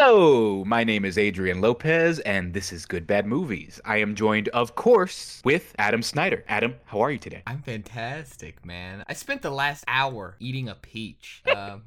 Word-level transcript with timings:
Hello, 0.00 0.64
my 0.64 0.84
name 0.84 1.04
is 1.04 1.18
Adrian 1.18 1.60
Lopez, 1.60 2.20
and 2.20 2.54
this 2.54 2.72
is 2.72 2.86
Good 2.86 3.04
Bad 3.04 3.26
Movies. 3.26 3.80
I 3.84 3.96
am 3.96 4.14
joined, 4.14 4.46
of 4.50 4.76
course, 4.76 5.42
with 5.44 5.74
Adam 5.76 6.04
Snyder. 6.04 6.44
Adam, 6.46 6.76
how 6.84 7.00
are 7.00 7.10
you 7.10 7.18
today? 7.18 7.42
I'm 7.48 7.62
fantastic, 7.62 8.64
man. 8.64 9.02
I 9.08 9.14
spent 9.14 9.42
the 9.42 9.50
last 9.50 9.82
hour 9.88 10.36
eating 10.38 10.68
a 10.68 10.76
peach. 10.76 11.42
Um, 11.52 11.82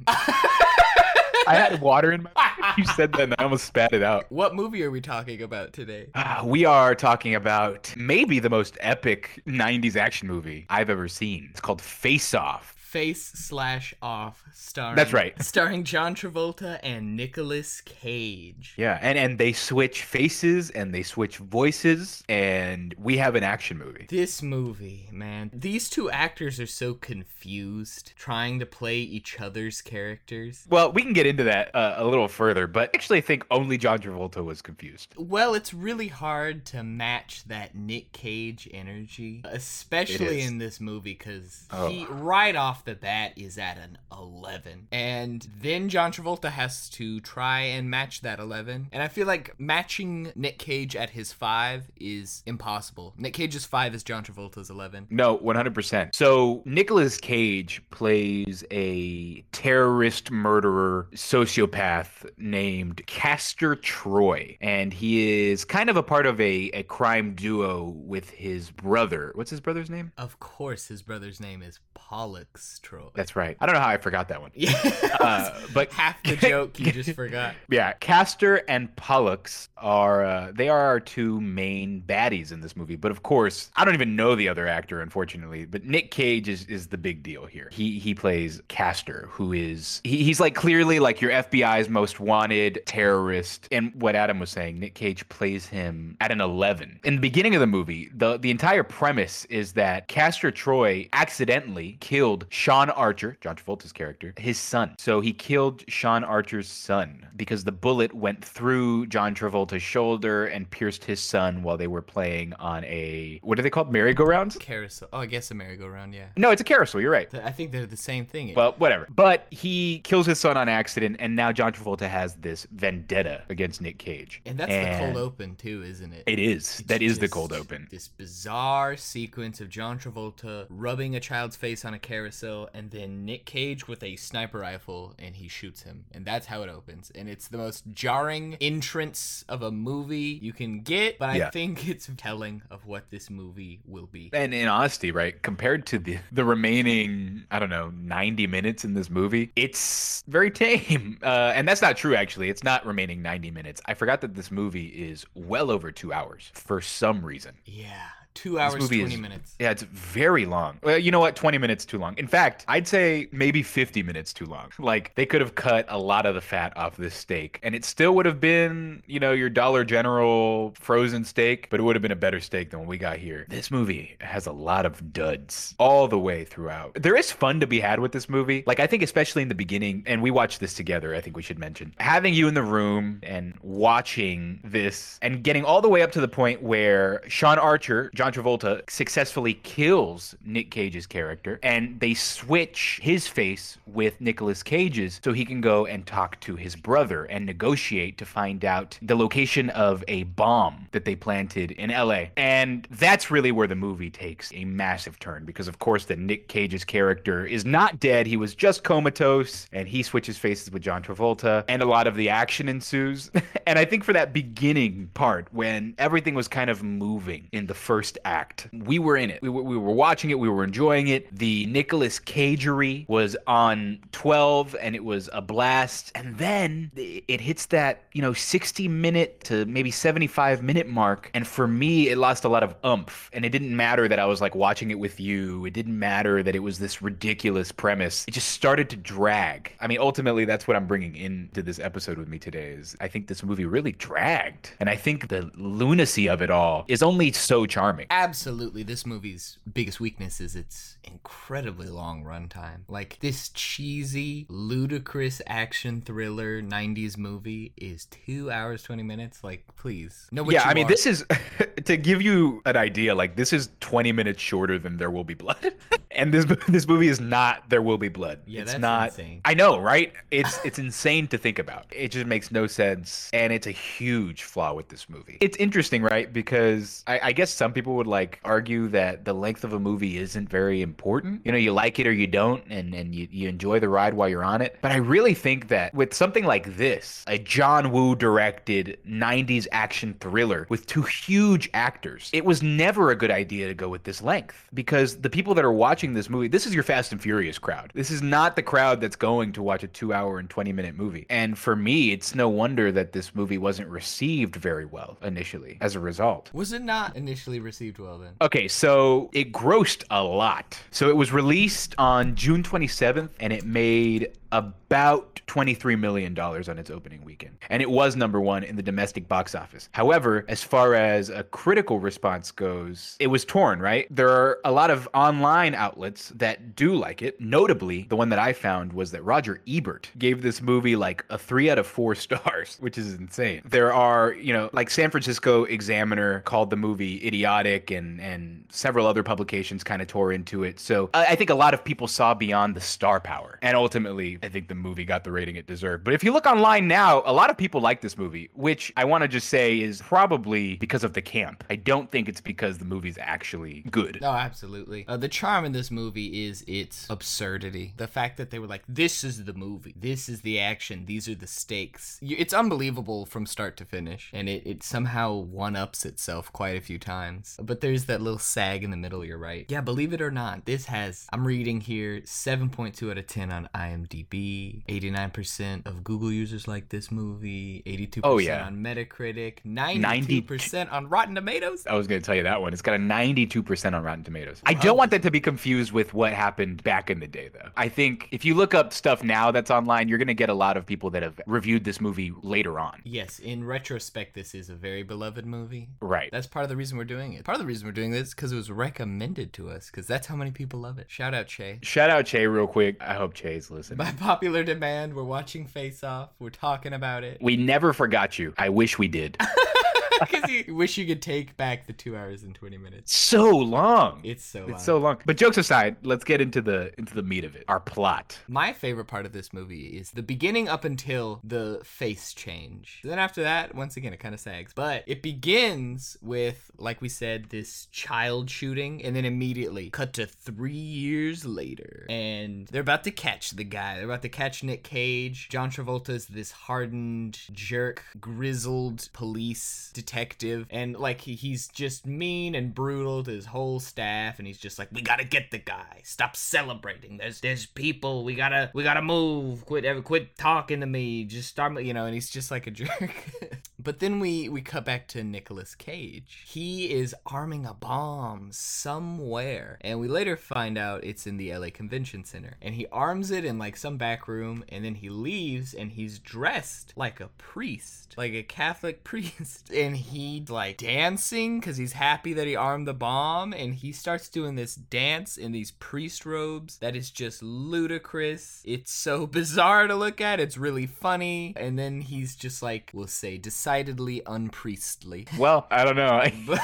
I 1.47 1.55
had 1.55 1.79
water 1.79 2.11
in 2.11 2.23
my 2.23 2.31
mouth. 2.35 2.75
You 2.77 2.83
said 2.83 3.13
that, 3.13 3.21
and 3.21 3.35
I 3.39 3.43
almost 3.43 3.63
spat 3.63 3.93
it 3.93 4.03
out. 4.03 4.29
what 4.29 4.55
movie 4.55 4.83
are 4.83 4.91
we 4.91 4.99
talking 4.99 5.41
about 5.41 5.71
today? 5.71 6.09
Ah, 6.13 6.41
we 6.45 6.65
are 6.65 6.93
talking 6.93 7.35
about 7.35 7.93
maybe 7.95 8.39
the 8.39 8.49
most 8.49 8.77
epic 8.81 9.41
90s 9.47 9.95
action 9.95 10.27
movie 10.27 10.65
I've 10.69 10.89
ever 10.89 11.07
seen. 11.07 11.47
It's 11.51 11.61
called 11.61 11.81
Face 11.81 12.33
Off. 12.33 12.75
Face 12.91 13.23
slash 13.23 13.93
off, 14.01 14.43
starring 14.53 14.97
That's 14.97 15.13
right. 15.13 15.41
starring 15.43 15.85
John 15.85 16.13
Travolta 16.13 16.77
and 16.83 17.15
Nicolas 17.15 17.79
Cage. 17.85 18.73
Yeah, 18.75 18.99
and, 19.01 19.17
and 19.17 19.37
they 19.37 19.53
switch 19.53 20.03
faces 20.03 20.71
and 20.71 20.93
they 20.93 21.01
switch 21.01 21.37
voices, 21.37 22.21
and 22.27 22.93
we 22.97 23.15
have 23.15 23.35
an 23.35 23.43
action 23.43 23.77
movie. 23.77 24.07
This 24.09 24.41
movie, 24.41 25.07
man, 25.09 25.51
these 25.53 25.89
two 25.89 26.11
actors 26.11 26.59
are 26.59 26.67
so 26.67 26.93
confused 26.93 28.11
trying 28.17 28.59
to 28.59 28.65
play 28.65 28.97
each 28.97 29.39
other's 29.39 29.81
characters. 29.81 30.65
Well, 30.69 30.91
we 30.91 31.01
can 31.01 31.13
get 31.13 31.25
into 31.25 31.43
that 31.45 31.73
uh, 31.73 31.95
a 31.97 32.05
little 32.05 32.27
further, 32.27 32.67
but 32.67 32.93
actually 32.93 33.19
I 33.19 33.21
think 33.21 33.45
only 33.49 33.77
John 33.77 33.99
Travolta 33.99 34.43
was 34.43 34.61
confused. 34.61 35.13
Well, 35.17 35.53
it's 35.53 35.73
really 35.73 36.09
hard 36.09 36.65
to 36.67 36.83
match 36.83 37.45
that 37.45 37.73
Nick 37.73 38.11
Cage 38.11 38.67
energy, 38.73 39.43
especially 39.45 40.41
in 40.41 40.57
this 40.57 40.81
movie, 40.81 41.13
because 41.13 41.67
Oh. 41.71 41.87
he 41.87 42.05
right 42.05 42.55
off 42.55 42.80
the 42.85 42.95
bat 42.95 43.33
is 43.35 43.57
at 43.57 43.77
an 43.77 43.97
11. 44.11 44.87
And 44.91 45.47
then 45.61 45.89
John 45.89 46.11
Travolta 46.11 46.49
has 46.49 46.89
to 46.91 47.19
try 47.21 47.61
and 47.61 47.89
match 47.89 48.21
that 48.21 48.39
11. 48.39 48.89
And 48.91 49.03
I 49.03 49.07
feel 49.07 49.27
like 49.27 49.59
matching 49.59 50.31
Nick 50.35 50.59
Cage 50.59 50.95
at 50.95 51.11
his 51.11 51.33
5 51.33 51.91
is 51.97 52.43
impossible. 52.45 53.13
Nick 53.17 53.33
Cage's 53.33 53.65
5 53.65 53.95
is 53.95 54.03
John 54.03 54.23
Travolta's 54.23 54.69
11. 54.69 55.07
No, 55.09 55.37
100%. 55.37 56.13
So, 56.13 56.61
Nicolas 56.65 57.17
Cage 57.17 57.81
plays 57.89 58.63
a 58.71 59.41
terrorist 59.51 60.31
murderer 60.31 61.07
sociopath 61.13 62.29
named 62.37 63.05
Castor 63.07 63.75
Troy. 63.75 64.57
And 64.61 64.93
he 64.93 65.49
is 65.49 65.65
kind 65.65 65.89
of 65.89 65.97
a 65.97 66.03
part 66.03 66.25
of 66.25 66.39
a, 66.39 66.69
a 66.73 66.83
crime 66.83 67.33
duo 67.35 67.89
with 67.89 68.29
his 68.29 68.71
brother. 68.71 69.31
What's 69.35 69.51
his 69.51 69.59
brother's 69.59 69.89
name? 69.89 70.11
Of 70.17 70.39
course, 70.39 70.87
his 70.87 71.01
brother's 71.01 71.39
name 71.39 71.61
is 71.61 71.79
Pollux 72.09 72.79
Troy. 72.81 73.07
That's 73.15 73.35
right. 73.35 73.55
I 73.59 73.65
don't 73.65 73.73
know 73.75 73.81
how 73.81 73.87
I 73.87 73.97
forgot 73.97 74.27
that 74.29 74.41
one. 74.41 74.51
yeah. 74.55 74.73
Uh, 75.19 75.61
but 75.73 75.91
half 75.93 76.21
the 76.23 76.35
joke 76.35 76.79
you 76.79 76.91
just 76.91 77.11
forgot. 77.15 77.55
Yeah, 77.69 77.93
Castor 77.93 78.63
and 78.67 78.93
Pollux 78.95 79.69
are 79.77 80.25
uh, 80.25 80.51
they 80.53 80.67
are 80.67 80.79
our 80.79 80.99
two 80.99 81.39
main 81.39 82.03
baddies 82.05 82.51
in 82.51 82.59
this 82.59 82.75
movie. 82.75 82.95
But 82.95 83.11
of 83.11 83.23
course, 83.23 83.69
I 83.75 83.85
don't 83.85 83.93
even 83.93 84.15
know 84.15 84.35
the 84.35 84.49
other 84.49 84.67
actor, 84.67 85.01
unfortunately. 85.01 85.65
But 85.65 85.85
Nick 85.85 86.11
Cage 86.11 86.49
is, 86.49 86.65
is 86.65 86.87
the 86.87 86.97
big 86.97 87.23
deal 87.23 87.45
here. 87.45 87.69
He 87.71 87.99
he 87.99 88.13
plays 88.13 88.61
Castor, 88.67 89.27
who 89.31 89.53
is 89.53 90.01
he, 90.03 90.23
he's 90.23 90.39
like 90.39 90.55
clearly 90.55 90.99
like 90.99 91.21
your 91.21 91.31
FBI's 91.31 91.87
most 91.87 92.19
wanted 92.19 92.81
terrorist. 92.85 93.67
And 93.71 93.93
what 93.95 94.15
Adam 94.15 94.39
was 94.39 94.49
saying, 94.49 94.79
Nick 94.79 94.95
Cage 94.95 95.27
plays 95.29 95.65
him 95.65 96.17
at 96.19 96.31
an 96.31 96.41
eleven. 96.41 96.99
In 97.03 97.15
the 97.15 97.21
beginning 97.21 97.55
of 97.55 97.61
the 97.61 97.67
movie, 97.67 98.09
the 98.13 98.37
the 98.37 98.51
entire 98.51 98.83
premise 98.83 99.45
is 99.45 99.73
that 99.73 100.07
Castor 100.07 100.51
Troy 100.51 101.07
accidentally 101.13 101.90
killed 101.91 102.45
Sean 102.49 102.89
Archer, 102.89 103.37
John 103.41 103.55
Travolta's 103.55 103.91
character, 103.91 104.33
his 104.37 104.57
son. 104.57 104.95
So 104.99 105.21
he 105.21 105.33
killed 105.33 105.83
Sean 105.87 106.23
Archer's 106.23 106.67
son 106.67 107.27
because 107.35 107.63
the 107.63 107.71
bullet 107.71 108.13
went 108.13 108.43
through 108.43 109.07
John 109.07 109.35
Travolta's 109.35 109.81
shoulder 109.83 110.45
and 110.45 110.69
pierced 110.69 111.03
his 111.03 111.19
son 111.19 111.63
while 111.63 111.77
they 111.77 111.87
were 111.87 112.01
playing 112.01 112.53
on 112.53 112.83
a 112.85 113.39
what 113.43 113.59
are 113.59 113.61
they 113.61 113.69
called? 113.69 113.91
Merry-go-rounds? 113.91 114.57
Carousel. 114.59 115.09
Oh, 115.13 115.19
I 115.19 115.25
guess 115.25 115.51
a 115.51 115.53
merry-go-round, 115.55 116.13
yeah. 116.13 116.27
No, 116.37 116.51
it's 116.51 116.61
a 116.61 116.63
carousel. 116.65 117.01
You're 117.01 117.11
right. 117.11 117.33
I 117.33 117.51
think 117.51 117.71
they're 117.71 117.85
the 117.85 117.97
same 117.97 118.25
thing. 118.25 118.53
Well, 118.55 118.75
whatever. 118.77 119.07
But 119.09 119.47
he 119.51 119.99
kills 119.99 120.25
his 120.25 120.39
son 120.39 120.57
on 120.57 120.69
accident, 120.69 121.17
and 121.19 121.35
now 121.35 121.51
John 121.51 121.73
Travolta 121.73 122.07
has 122.09 122.35
this 122.35 122.67
vendetta 122.71 123.43
against 123.49 123.81
Nick 123.81 123.97
Cage. 123.97 124.41
and 124.45 124.59
that's 124.59 124.71
the 124.71 125.05
cold 125.05 125.17
open 125.17 125.55
too, 125.55 125.83
isn't 125.83 126.13
it? 126.13 126.23
It 126.27 126.39
is. 126.39 126.83
That 126.87 127.01
is 127.01 127.19
the 127.19 127.27
cold 127.27 127.53
open. 127.53 127.87
This 127.91 128.07
bizarre 128.07 128.97
sequence 128.97 129.61
of 129.61 129.69
John 129.69 129.99
Travolta 129.99 130.65
rubbing 130.69 131.15
a 131.15 131.19
child's 131.19 131.55
face 131.55 131.80
on 131.85 131.93
a 131.93 131.99
carousel, 131.99 132.69
and 132.73 132.91
then 132.91 133.25
Nick 133.25 133.45
Cage 133.45 133.87
with 133.87 134.03
a 134.03 134.15
sniper 134.15 134.59
rifle, 134.59 135.13
and 135.19 135.35
he 135.35 135.47
shoots 135.47 135.83
him, 135.83 136.05
and 136.11 136.25
that's 136.25 136.45
how 136.45 136.61
it 136.63 136.69
opens. 136.69 137.11
And 137.15 137.27
it's 137.27 137.47
the 137.47 137.57
most 137.57 137.83
jarring 137.91 138.55
entrance 138.61 139.45
of 139.47 139.61
a 139.61 139.71
movie 139.71 140.39
you 140.41 140.53
can 140.53 140.81
get, 140.81 141.19
but 141.19 141.29
I 141.29 141.49
think 141.49 141.87
it's 141.87 142.09
telling 142.17 142.61
of 142.69 142.85
what 142.85 143.09
this 143.09 143.29
movie 143.29 143.79
will 143.85 144.07
be. 144.07 144.29
And 144.33 144.53
in 144.53 144.67
honesty, 144.67 145.11
right, 145.11 145.41
compared 145.41 145.85
to 145.87 145.99
the 145.99 146.19
the 146.31 146.43
remaining, 146.43 147.45
I 147.51 147.59
don't 147.59 147.69
know, 147.69 147.91
90 147.95 148.47
minutes 148.47 148.85
in 148.85 148.93
this 148.93 149.09
movie, 149.09 149.51
it's 149.55 150.23
very 150.27 150.51
tame. 150.51 151.17
Uh, 151.31 151.51
and 151.55 151.67
that's 151.67 151.81
not 151.81 151.97
true, 151.97 152.15
actually. 152.15 152.49
It's 152.49 152.63
not 152.63 152.85
remaining 152.85 153.21
90 153.21 153.51
minutes. 153.51 153.81
I 153.85 153.93
forgot 153.93 154.21
that 154.21 154.33
this 154.33 154.49
movie 154.51 154.87
is 154.87 155.25
well 155.35 155.69
over 155.69 155.91
two 155.91 156.11
hours 156.11 156.51
for 156.53 156.81
some 156.81 157.23
reason. 157.23 157.53
Yeah, 157.65 158.07
two 158.33 158.59
hours 158.59 158.87
twenty 158.87 159.03
is- 159.13 159.17
minutes. 159.19 159.55
Yeah, 159.59 159.71
it's 159.71 159.83
very 159.83 160.45
long. 160.45 160.79
Well, 160.83 160.97
you 160.97 161.11
know 161.11 161.19
what? 161.19 161.35
20 161.35 161.57
minutes 161.57 161.85
too 161.85 161.97
long. 161.97 162.17
In 162.17 162.27
fact, 162.27 162.65
I'd 162.67 162.87
say 162.87 163.27
maybe 163.31 163.63
50 163.63 164.03
minutes 164.03 164.33
too 164.33 164.45
long. 164.45 164.71
Like, 164.79 165.13
they 165.15 165.25
could 165.25 165.41
have 165.41 165.55
cut 165.55 165.85
a 165.89 165.97
lot 165.97 166.25
of 166.25 166.35
the 166.35 166.41
fat 166.41 166.75
off 166.77 166.97
this 166.97 167.13
steak, 167.15 167.59
and 167.63 167.75
it 167.75 167.85
still 167.85 168.15
would 168.15 168.25
have 168.25 168.39
been, 168.39 169.03
you 169.05 169.19
know, 169.19 169.31
your 169.31 169.49
Dollar 169.49 169.83
General 169.83 170.73
frozen 170.79 171.23
steak, 171.23 171.67
but 171.69 171.79
it 171.79 171.83
would 171.83 171.95
have 171.95 172.01
been 172.01 172.11
a 172.11 172.15
better 172.15 172.39
steak 172.39 172.71
than 172.71 172.79
what 172.79 172.87
we 172.87 172.97
got 172.97 173.17
here. 173.17 173.45
This 173.49 173.69
movie 173.71 174.15
has 174.21 174.45
a 174.47 174.51
lot 174.51 174.85
of 174.85 175.13
duds 175.13 175.75
all 175.79 176.07
the 176.07 176.19
way 176.19 176.43
throughout. 176.45 176.93
There 176.95 177.15
is 177.15 177.31
fun 177.31 177.59
to 177.59 177.67
be 177.67 177.79
had 177.79 177.99
with 177.99 178.11
this 178.11 178.27
movie. 178.29 178.63
Like, 178.65 178.79
I 178.79 178.87
think, 178.87 179.03
especially 179.03 179.41
in 179.41 179.49
the 179.49 179.55
beginning, 179.55 180.03
and 180.05 180.21
we 180.21 180.31
watched 180.31 180.59
this 180.59 180.73
together, 180.73 181.13
I 181.15 181.21
think 181.21 181.35
we 181.35 181.43
should 181.43 181.59
mention 181.59 181.93
having 181.99 182.33
you 182.33 182.47
in 182.47 182.53
the 182.53 182.63
room 182.63 183.19
and 183.23 183.53
watching 183.61 184.59
this 184.63 185.19
and 185.21 185.43
getting 185.43 185.63
all 185.65 185.81
the 185.81 185.89
way 185.89 186.01
up 186.01 186.11
to 186.13 186.21
the 186.21 186.27
point 186.27 186.61
where 186.61 187.21
Sean 187.27 187.59
Archer, 187.59 188.09
John 188.21 188.31
Travolta, 188.31 188.87
successfully 188.87 189.55
kills 189.55 190.35
Nick 190.45 190.69
Cage's 190.69 191.07
character, 191.07 191.59
and 191.63 191.99
they 191.99 192.13
switch 192.13 192.99
his 193.01 193.27
face 193.27 193.79
with 193.87 194.21
Nicolas 194.21 194.61
Cage's 194.61 195.19
so 195.23 195.33
he 195.33 195.43
can 195.43 195.59
go 195.59 195.87
and 195.87 196.05
talk 196.05 196.39
to 196.41 196.55
his 196.55 196.75
brother 196.75 197.23
and 197.23 197.47
negotiate 197.47 198.19
to 198.19 198.25
find 198.27 198.63
out 198.63 198.99
the 199.01 199.15
location 199.15 199.71
of 199.71 200.03
a 200.07 200.21
bomb 200.21 200.87
that 200.91 201.03
they 201.03 201.15
planted 201.15 201.71
in 201.71 201.89
LA. 201.89 202.25
And 202.37 202.87
that's 202.91 203.31
really 203.31 203.51
where 203.51 203.65
the 203.65 203.73
movie 203.73 204.11
takes 204.11 204.53
a 204.53 204.65
massive 204.65 205.17
turn 205.17 205.43
because, 205.43 205.67
of 205.67 205.79
course, 205.79 206.05
that 206.05 206.19
Nick 206.19 206.47
Cage's 206.47 206.85
character 206.85 207.43
is 207.43 207.65
not 207.65 207.99
dead. 207.99 208.27
He 208.27 208.37
was 208.37 208.53
just 208.53 208.83
comatose, 208.83 209.65
and 209.73 209.87
he 209.87 210.03
switches 210.03 210.37
faces 210.37 210.69
with 210.69 210.83
John 210.83 211.01
Travolta, 211.01 211.65
and 211.67 211.81
a 211.81 211.85
lot 211.85 212.05
of 212.05 212.15
the 212.15 212.29
action 212.29 212.69
ensues. 212.69 213.31
and 213.65 213.79
I 213.79 213.85
think 213.85 214.03
for 214.03 214.13
that 214.13 214.31
beginning 214.31 215.09
part, 215.15 215.47
when 215.51 215.95
everything 215.97 216.35
was 216.35 216.47
kind 216.47 216.69
of 216.69 216.83
moving 216.83 217.47
in 217.51 217.65
the 217.65 217.73
first 217.73 218.10
act, 218.25 218.67
we 218.71 218.99
were 218.99 219.17
in 219.17 219.29
it. 219.29 219.41
We 219.41 219.49
were, 219.49 219.63
we 219.63 219.77
were 219.77 219.93
watching 219.93 220.29
it, 220.29 220.39
we 220.39 220.49
were 220.49 220.63
enjoying 220.63 221.07
it. 221.07 221.33
The 221.35 221.65
Nicholas 221.67 222.19
Cagery 222.19 223.07
was 223.07 223.35
on 223.47 223.99
12, 224.11 224.75
and 224.79 224.95
it 224.95 225.03
was 225.03 225.29
a 225.33 225.41
blast. 225.41 226.11
And 226.15 226.37
then 226.37 226.91
it 226.95 227.41
hits 227.41 227.67
that, 227.67 228.03
you 228.13 228.21
know, 228.21 228.33
60 228.33 228.87
minute 228.87 229.43
to 229.45 229.65
maybe 229.65 229.91
75 229.91 230.63
minute 230.63 230.87
mark. 230.87 231.29
And 231.33 231.47
for 231.47 231.67
me, 231.67 232.09
it 232.09 232.17
lost 232.17 232.43
a 232.43 232.49
lot 232.49 232.63
of 232.63 232.75
umph. 232.83 233.29
And 233.33 233.45
it 233.45 233.49
didn't 233.49 233.75
matter 233.75 234.07
that 234.07 234.19
I 234.19 234.25
was 234.25 234.41
like 234.41 234.55
watching 234.55 234.91
it 234.91 234.99
with 234.99 235.19
you, 235.19 235.65
it 235.65 235.73
didn't 235.73 235.97
matter 235.97 236.43
that 236.43 236.55
it 236.55 236.59
was 236.59 236.79
this 236.79 237.01
ridiculous 237.01 237.71
premise. 237.71 238.25
It 238.27 238.31
just 238.31 238.49
started 238.49 238.89
to 238.91 238.95
drag. 238.95 239.73
I 239.79 239.87
mean, 239.87 239.99
ultimately, 239.99 240.45
that's 240.45 240.67
what 240.67 240.77
I'm 240.77 240.87
bringing 240.87 241.15
into 241.15 241.61
this 241.61 241.79
episode 241.79 242.17
with 242.17 242.27
me 242.27 242.39
today. 242.39 242.71
Is 242.71 242.95
I 242.99 243.07
think 243.07 243.27
this 243.27 243.43
movie 243.43 243.65
really 243.65 243.91
dragged, 243.93 244.71
and 244.79 244.89
I 244.89 244.95
think 244.95 245.29
the 245.29 245.49
lunacy 245.55 246.27
of 246.27 246.41
it 246.41 246.49
all 246.49 246.85
is 246.87 247.01
only 247.03 247.31
so 247.31 247.65
charming. 247.65 248.00
Absolutely, 248.09 248.83
this 248.83 249.05
movie's 249.05 249.57
biggest 249.71 249.99
weakness 249.99 250.39
is 250.39 250.55
its 250.55 250.97
incredibly 251.03 251.87
long 251.87 252.23
runtime. 252.23 252.81
Like 252.87 253.19
this 253.19 253.49
cheesy, 253.49 254.45
ludicrous 254.49 255.41
action 255.47 256.01
thriller 256.01 256.61
'90s 256.61 257.17
movie 257.17 257.73
is 257.77 258.05
two 258.05 258.51
hours 258.51 258.83
twenty 258.83 259.03
minutes. 259.03 259.43
Like, 259.43 259.63
please, 259.75 260.27
no. 260.31 260.43
what 260.43 260.53
yeah, 260.53 260.63
I 260.63 260.73
mean, 260.73 260.85
are. 260.85 260.89
this 260.89 261.05
is 261.05 261.25
to 261.85 261.97
give 261.97 262.21
you 262.21 262.61
an 262.65 262.77
idea. 262.77 263.15
Like, 263.15 263.35
this 263.35 263.53
is 263.53 263.69
20 263.79 264.11
minutes 264.11 264.41
shorter 264.41 264.79
than 264.79 264.97
There 264.97 265.11
Will 265.11 265.23
Be 265.23 265.33
Blood. 265.33 265.73
And 266.15 266.33
this 266.33 266.45
this 266.67 266.87
movie 266.87 267.07
is 267.07 267.19
not 267.19 267.69
There 267.69 267.81
Will 267.81 267.97
Be 267.97 268.09
Blood. 268.09 268.39
Yeah, 268.45 268.61
it's 268.61 268.71
that's 268.71 268.81
not. 268.81 269.09
insane. 269.09 269.41
I 269.45 269.53
know, 269.53 269.79
right? 269.79 270.13
It's 270.31 270.63
it's 270.65 270.79
insane 270.79 271.27
to 271.27 271.37
think 271.37 271.59
about. 271.59 271.85
It 271.91 272.09
just 272.09 272.25
makes 272.25 272.51
no 272.51 272.67
sense, 272.67 273.29
and 273.33 273.51
it's 273.53 273.67
a 273.67 273.71
huge 273.71 274.43
flaw 274.43 274.73
with 274.73 274.89
this 274.89 275.09
movie. 275.09 275.37
It's 275.41 275.57
interesting, 275.57 276.01
right? 276.03 276.31
Because 276.31 277.03
I, 277.07 277.19
I 277.23 277.31
guess 277.31 277.51
some 277.51 277.73
people 277.73 277.95
would 277.95 278.07
like 278.07 278.39
argue 278.43 278.87
that 278.89 279.25
the 279.25 279.33
length 279.33 279.63
of 279.63 279.73
a 279.73 279.79
movie 279.79 280.17
isn't 280.17 280.49
very 280.49 280.81
important. 280.81 281.41
You 281.45 281.51
know, 281.51 281.57
you 281.57 281.71
like 281.71 281.99
it 281.99 282.07
or 282.07 282.11
you 282.11 282.27
don't, 282.27 282.63
and 282.69 282.93
and 282.93 283.15
you, 283.15 283.27
you 283.31 283.49
enjoy 283.49 283.79
the 283.79 283.89
ride 283.89 284.13
while 284.13 284.29
you're 284.29 284.43
on 284.43 284.61
it. 284.61 284.77
But 284.81 284.91
I 284.91 284.97
really 284.97 285.33
think 285.33 285.67
that 285.69 285.93
with 285.93 286.13
something 286.13 286.45
like 286.45 286.75
this, 286.77 287.23
a 287.27 287.37
John 287.37 287.91
Woo 287.91 288.15
directed 288.15 288.97
'90s 289.07 289.67
action 289.71 290.15
thriller 290.19 290.65
with 290.69 290.85
two 290.87 291.03
huge 291.03 291.69
actors, 291.73 292.29
it 292.33 292.45
was 292.45 292.61
never 292.61 293.11
a 293.11 293.15
good 293.15 293.31
idea 293.31 293.67
to 293.67 293.73
go 293.73 293.89
with 293.89 294.03
this 294.03 294.21
length 294.21 294.67
because 294.73 295.17
the 295.17 295.29
people 295.29 295.53
that 295.53 295.65
are 295.65 295.71
watching 295.71 296.00
this 296.09 296.29
movie, 296.29 296.47
this 296.47 296.65
is 296.65 296.73
your 296.73 296.83
Fast 296.83 297.11
and 297.11 297.21
Furious 297.21 297.57
crowd. 297.57 297.91
This 297.93 298.11
is 298.11 298.21
not 298.21 298.55
the 298.55 298.63
crowd 298.63 298.99
that's 298.99 299.15
going 299.15 299.53
to 299.53 299.61
watch 299.61 299.83
a 299.83 299.87
two 299.87 300.13
hour 300.13 300.39
and 300.39 300.49
20 300.49 300.73
minute 300.73 300.95
movie. 300.95 301.25
And 301.29 301.57
for 301.57 301.75
me, 301.75 302.11
it's 302.11 302.35
no 302.35 302.49
wonder 302.49 302.91
that 302.91 303.13
this 303.13 303.33
movie 303.35 303.57
wasn't 303.57 303.89
received 303.89 304.55
very 304.55 304.85
well 304.85 305.17
initially 305.21 305.77
as 305.81 305.95
a 305.95 305.99
result. 305.99 306.49
Was 306.53 306.73
it 306.73 306.81
not 306.81 307.15
initially 307.15 307.59
received 307.59 307.99
well 307.99 308.17
then? 308.17 308.33
Okay, 308.41 308.67
so 308.67 309.29
it 309.33 309.51
grossed 309.51 310.03
a 310.09 310.23
lot. 310.23 310.79
So 310.91 311.09
it 311.09 311.15
was 311.15 311.31
released 311.31 311.95
on 311.97 312.35
June 312.35 312.63
27th 312.63 313.29
and 313.39 313.53
it 313.53 313.63
made 313.63 314.31
about 314.51 315.41
$23 315.47 315.99
million 315.99 316.37
on 316.39 316.77
its 316.77 316.89
opening 316.89 317.23
weekend. 317.25 317.57
And 317.69 317.81
it 317.81 317.89
was 317.89 318.15
number 318.15 318.39
one 318.39 318.63
in 318.63 318.75
the 318.75 318.83
domestic 318.83 319.27
box 319.27 319.55
office. 319.55 319.89
However, 319.93 320.45
as 320.47 320.63
far 320.63 320.93
as 320.93 321.29
a 321.29 321.43
critical 321.43 321.99
response 321.99 322.51
goes, 322.51 323.17
it 323.19 323.27
was 323.27 323.43
torn, 323.43 323.79
right? 323.79 324.07
There 324.09 324.29
are 324.29 324.59
a 324.63 324.71
lot 324.71 324.91
of 324.91 325.09
online 325.13 325.75
outlets 325.75 326.29
that 326.35 326.75
do 326.75 326.95
like 326.95 327.21
it. 327.21 327.41
Notably, 327.41 328.03
the 328.09 328.15
one 328.15 328.29
that 328.29 328.39
I 328.39 328.53
found 328.53 328.93
was 328.93 329.11
that 329.11 329.23
Roger 329.23 329.61
Ebert 329.67 330.09
gave 330.17 330.41
this 330.41 330.61
movie 330.61 330.95
like 330.95 331.25
a 331.29 331.37
three 331.37 331.69
out 331.69 331.79
of 331.79 331.87
four 331.87 332.15
stars, 332.21 332.77
which 332.79 332.97
is 332.97 333.15
insane. 333.15 333.61
There 333.65 333.93
are, 333.93 334.33
you 334.33 334.53
know, 334.53 334.69
like 334.73 334.89
San 334.89 335.09
Francisco 335.09 335.63
Examiner 335.65 336.41
called 336.41 336.69
the 336.69 336.77
movie 336.77 337.25
idiotic 337.25 337.91
and, 337.91 338.21
and 338.21 338.65
several 338.69 339.07
other 339.07 339.23
publications 339.23 339.83
kind 339.83 340.01
of 340.01 340.07
tore 340.07 340.31
into 340.31 340.63
it. 340.63 340.79
So 340.79 341.09
I 341.13 341.31
I 341.31 341.35
think 341.35 341.49
a 341.49 341.55
lot 341.55 341.73
of 341.73 341.81
people 341.81 342.09
saw 342.09 342.33
beyond 342.33 342.75
the 342.75 342.81
star 342.81 343.21
power. 343.21 343.57
And 343.61 343.77
ultimately, 343.77 344.37
I 344.43 344.49
think 344.49 344.67
the 344.67 344.75
movie 344.75 345.05
got 345.05 345.23
the 345.23 345.31
rating 345.31 345.55
it 345.55 345.67
deserved. 345.67 346.03
But 346.03 346.13
if 346.13 346.23
you 346.23 346.31
look 346.31 346.45
online 346.45 346.87
now, 346.87 347.21
a 347.25 347.33
lot 347.33 347.49
of 347.49 347.57
people 347.57 347.81
like 347.81 348.01
this 348.01 348.17
movie, 348.17 348.49
which 348.53 348.91
I 348.97 349.05
want 349.05 349.23
to 349.23 349.27
just 349.27 349.49
say 349.49 349.79
is 349.79 350.01
probably 350.01 350.75
because 350.75 351.03
of 351.03 351.13
the 351.13 351.21
camp. 351.21 351.63
I 351.69 351.75
don't 351.75 352.09
think 352.11 352.27
it's 352.27 352.41
because 352.41 352.77
the 352.77 352.85
movie's 352.85 353.17
actually 353.19 353.83
good. 353.91 354.19
No, 354.21 354.31
absolutely. 354.31 355.05
Uh, 355.07 355.17
the 355.17 355.27
charm 355.27 355.65
in 355.65 355.71
this 355.71 355.91
movie 355.91 356.47
is 356.47 356.63
its 356.67 357.07
absurdity. 357.09 357.93
The 357.97 358.07
fact 358.07 358.37
that 358.37 358.49
they 358.49 358.59
were 358.59 358.67
like, 358.67 358.83
"This 358.87 359.23
is 359.23 359.43
the 359.45 359.53
movie. 359.53 359.93
This 359.97 360.29
is 360.29 360.41
the 360.41 360.59
action. 360.59 361.05
These 361.05 361.27
are 361.29 361.35
the 361.35 361.47
stakes." 361.47 362.19
It's 362.21 362.53
unbelievable 362.53 363.25
from 363.25 363.45
start 363.45 363.77
to 363.77 363.85
finish, 363.85 364.29
and 364.33 364.49
it, 364.49 364.65
it 364.65 364.83
somehow 364.83 365.33
one 365.35 365.75
ups 365.75 366.05
itself 366.05 366.51
quite 366.51 366.77
a 366.77 366.81
few 366.81 366.99
times. 366.99 367.57
But 367.61 367.81
there's 367.81 368.05
that 368.05 368.21
little 368.21 368.39
sag 368.39 368.83
in 368.83 368.91
the 368.91 368.97
middle. 368.97 369.23
You're 369.25 369.37
right. 369.37 369.65
Yeah, 369.69 369.81
believe 369.81 370.13
it 370.13 370.21
or 370.21 370.31
not, 370.31 370.65
this 370.65 370.85
has. 370.85 371.27
I'm 371.31 371.45
reading 371.45 371.81
here 371.81 372.21
7.2 372.21 373.11
out 373.11 373.17
of 373.17 373.27
10 373.27 373.51
on 373.51 373.69
IMDb. 373.75 374.30
89% 374.33 375.85
of 375.85 376.03
Google 376.03 376.31
users 376.31 376.67
like 376.67 376.89
this 376.89 377.11
movie. 377.11 377.83
82% 377.85 378.21
Oh, 378.23 378.37
yeah. 378.37 378.65
on 378.65 378.77
Metacritic. 378.77 379.59
92% 379.65 380.91
on 380.91 381.07
Rotten 381.09 381.35
Tomatoes. 381.35 381.85
I 381.87 381.95
was 381.95 382.07
going 382.07 382.21
to 382.21 382.25
tell 382.25 382.35
you 382.35 382.43
that 382.43 382.61
one. 382.61 382.73
It's 382.73 382.81
got 382.81 382.95
a 382.95 382.99
92% 382.99 383.93
on 383.93 384.03
Rotten 384.03 384.23
Tomatoes. 384.23 384.61
I 384.65 384.73
don't 384.73 384.91
um, 384.91 384.97
want 384.97 385.11
that 385.11 385.21
to 385.23 385.31
be 385.31 385.39
confused 385.39 385.91
with 385.91 386.13
what 386.13 386.33
happened 386.33 386.83
back 386.83 387.09
in 387.09 387.19
the 387.19 387.27
day, 387.27 387.49
though. 387.53 387.69
I 387.77 387.89
think 387.89 388.27
if 388.31 388.45
you 388.45 388.55
look 388.55 388.73
up 388.73 388.93
stuff 388.93 389.23
now 389.23 389.51
that's 389.51 389.71
online, 389.71 390.07
you're 390.07 390.17
going 390.17 390.27
to 390.27 390.33
get 390.33 390.49
a 390.49 390.53
lot 390.53 390.77
of 390.77 390.85
people 390.85 391.09
that 391.11 391.23
have 391.23 391.39
reviewed 391.45 391.83
this 391.83 391.99
movie 392.01 392.31
later 392.41 392.79
on. 392.79 393.01
Yes, 393.03 393.39
in 393.39 393.63
retrospect, 393.63 394.33
this 394.33 394.53
is 394.55 394.69
a 394.69 394.75
very 394.75 395.03
beloved 395.03 395.45
movie. 395.45 395.89
Right. 396.01 396.29
That's 396.31 396.47
part 396.47 396.63
of 396.63 396.69
the 396.69 396.75
reason 396.75 396.97
we're 396.97 397.03
doing 397.05 397.33
it. 397.33 397.43
Part 397.43 397.55
of 397.55 397.61
the 397.61 397.67
reason 397.67 397.87
we're 397.87 397.91
doing 397.93 398.11
this 398.11 398.31
because 398.33 398.51
it 398.51 398.55
was 398.55 398.71
recommended 398.71 399.53
to 399.53 399.69
us 399.69 399.87
because 399.87 400.07
that's 400.07 400.27
how 400.27 400.35
many 400.35 400.51
people 400.51 400.79
love 400.79 400.97
it. 400.99 401.09
Shout 401.09 401.33
out 401.33 401.47
Che. 401.47 401.79
Shout 401.81 402.09
out 402.09 402.25
Che 402.25 402.47
real 402.47 402.67
quick. 402.67 402.97
I 403.01 403.13
hope 403.15 403.33
Che's 403.33 403.69
listening. 403.71 403.97
By 403.97 404.11
popular 404.21 404.63
demand, 404.63 405.15
we're 405.15 405.23
watching 405.23 405.65
Face 405.65 406.03
Off. 406.03 406.29
We're 406.39 406.51
talking 406.51 406.93
about 406.93 407.23
it. 407.23 407.39
We 407.41 407.57
never 407.57 407.91
forgot 407.91 408.37
you. 408.37 408.53
I 408.57 408.69
wish 408.69 408.99
we 408.99 409.07
did. 409.07 409.35
Because 410.19 410.49
you 410.49 410.75
wish 410.75 410.97
you 410.97 411.05
could 411.07 411.21
take 411.21 411.57
back 411.57 411.87
the 411.87 411.93
two 411.93 412.15
hours 412.15 412.43
and 412.43 412.53
twenty 412.53 412.77
minutes. 412.77 413.13
so 413.15 413.49
long. 413.49 414.21
It's 414.23 414.43
so. 414.45 414.59
Long. 414.61 414.69
It's 414.69 414.73
long. 414.79 414.85
so 414.85 414.97
long. 414.97 415.17
But 415.25 415.37
jokes 415.37 415.57
aside, 415.57 415.95
let's 416.03 416.23
get 416.23 416.41
into 416.41 416.61
the 416.61 416.91
into 416.97 417.13
the 417.15 417.23
meat 417.23 417.43
of 417.43 417.55
it. 417.55 417.65
Our 417.67 417.79
plot. 417.79 418.37
My 418.47 418.73
favorite 418.73 419.05
part 419.05 419.25
of 419.25 419.33
this 419.33 419.51
movie 419.53 419.87
is 419.87 420.11
the 420.11 420.21
beginning 420.23 420.69
up 420.69 420.85
until 420.85 421.39
the 421.43 421.81
face 421.83 422.33
change. 422.33 423.01
Then 423.03 423.19
after 423.19 423.43
that, 423.43 423.73
once 423.75 423.97
again, 423.97 424.13
it 424.13 424.19
kind 424.19 424.33
of 424.33 424.39
sags. 424.39 424.73
But 424.75 425.03
it 425.07 425.21
begins 425.21 426.17
with, 426.21 426.69
like 426.77 427.01
we 427.01 427.09
said, 427.09 427.49
this 427.49 427.87
child 427.91 428.49
shooting, 428.49 429.03
and 429.03 429.15
then 429.15 429.25
immediately 429.25 429.89
cut 429.89 430.13
to 430.13 430.25
three 430.27 430.71
years 430.73 431.45
later. 431.45 432.05
And 432.09 432.67
they're 432.67 432.81
about 432.81 433.03
to 433.05 433.11
catch 433.11 433.51
the 433.51 433.63
guy. 433.63 433.95
They're 433.95 434.05
about 434.05 434.21
to 434.23 434.29
catch 434.29 434.63
Nick 434.63 434.83
Cage. 434.83 435.49
John 435.49 435.71
Travolta's 435.71 436.27
this 436.27 436.51
hardened, 436.51 437.39
jerk, 437.51 438.03
grizzled 438.19 439.09
police 439.13 439.91
detective. 440.01 440.67
And 440.69 440.97
like 440.97 441.21
he, 441.21 441.35
he's 441.35 441.67
just 441.67 442.05
mean 442.05 442.55
and 442.55 442.73
brutal 442.73 443.23
to 443.23 443.31
his 443.31 443.45
whole 443.45 443.79
staff. 443.79 444.39
And 444.39 444.47
he's 444.47 444.57
just 444.57 444.79
like, 444.79 444.89
we 444.91 445.01
gotta 445.01 445.23
get 445.23 445.51
the 445.51 445.59
guy. 445.59 446.01
Stop 446.03 446.35
celebrating. 446.35 447.17
There's 447.17 447.41
there's 447.41 447.65
people. 447.65 448.23
We 448.23 448.35
gotta 448.35 448.71
we 448.73 448.83
gotta 448.83 449.01
move. 449.01 449.65
Quit 449.65 449.85
ever 449.85 450.01
quit 450.01 450.37
talking 450.37 450.79
to 450.81 450.85
me. 450.85 451.25
Just 451.25 451.49
start 451.49 451.81
you 451.83 451.93
know, 451.93 452.05
and 452.05 452.13
he's 452.13 452.29
just 452.29 452.51
like 452.51 452.67
a 452.67 452.71
jerk. 452.71 453.13
but 453.83 453.99
then 453.99 454.19
we 454.19 454.49
we 454.49 454.61
cut 454.61 454.85
back 454.85 455.07
to 455.09 455.23
Nicolas 455.23 455.75
Cage. 455.75 456.43
He 456.45 456.91
is 456.91 457.15
arming 457.25 457.65
a 457.65 457.73
bomb 457.73 458.49
somewhere. 458.51 459.77
And 459.81 459.99
we 459.99 460.07
later 460.07 460.35
find 460.35 460.77
out 460.77 461.03
it's 461.03 461.25
in 461.25 461.37
the 461.37 461.55
LA 461.55 461.69
Convention 461.73 462.23
Center. 462.23 462.57
And 462.61 462.75
he 462.75 462.87
arms 462.87 463.31
it 463.31 463.45
in 463.45 463.57
like 463.57 463.77
some 463.77 463.97
back 463.97 464.27
room 464.27 464.63
and 464.69 464.83
then 464.83 464.95
he 464.95 465.09
leaves 465.09 465.73
and 465.73 465.91
he's 465.91 466.19
dressed 466.19 466.93
like 466.95 467.19
a 467.19 467.29
priest, 467.37 468.15
like 468.17 468.33
a 468.33 468.43
Catholic 468.43 469.03
priest. 469.03 469.71
And 469.71 469.95
he's 469.97 470.49
like 470.49 470.77
dancing 470.77 471.59
because 471.59 471.77
he's 471.77 471.93
happy 471.93 472.33
that 472.33 472.47
he 472.47 472.55
armed 472.55 472.87
the 472.87 472.93
bomb. 472.93 473.53
And 473.53 473.75
he 473.75 473.91
starts 473.91 474.29
doing 474.29 474.55
this 474.55 474.75
dance 474.75 475.37
in 475.37 475.51
these 475.51 475.71
priest 475.71 476.25
robes 476.25 476.77
that 476.77 476.95
is 476.95 477.11
just 477.11 477.41
ludicrous. 477.41 478.61
It's 478.65 478.91
so 478.91 479.27
bizarre 479.41 479.87
to 479.87 479.95
look 479.95 480.21
at. 480.21 480.39
It's 480.39 480.57
really 480.57 480.87
funny. 480.87 481.53
And 481.55 481.77
then 481.77 482.01
he's 482.01 482.35
just 482.35 482.61
like, 482.61 482.91
we'll 482.93 483.07
say, 483.07 483.37
decidedly 483.71 484.21
unpriestly. 484.27 485.25
Well, 485.37 485.65
I 485.71 485.85
don't 485.85 485.95
know. 485.95 486.19
Um, 486.19 486.45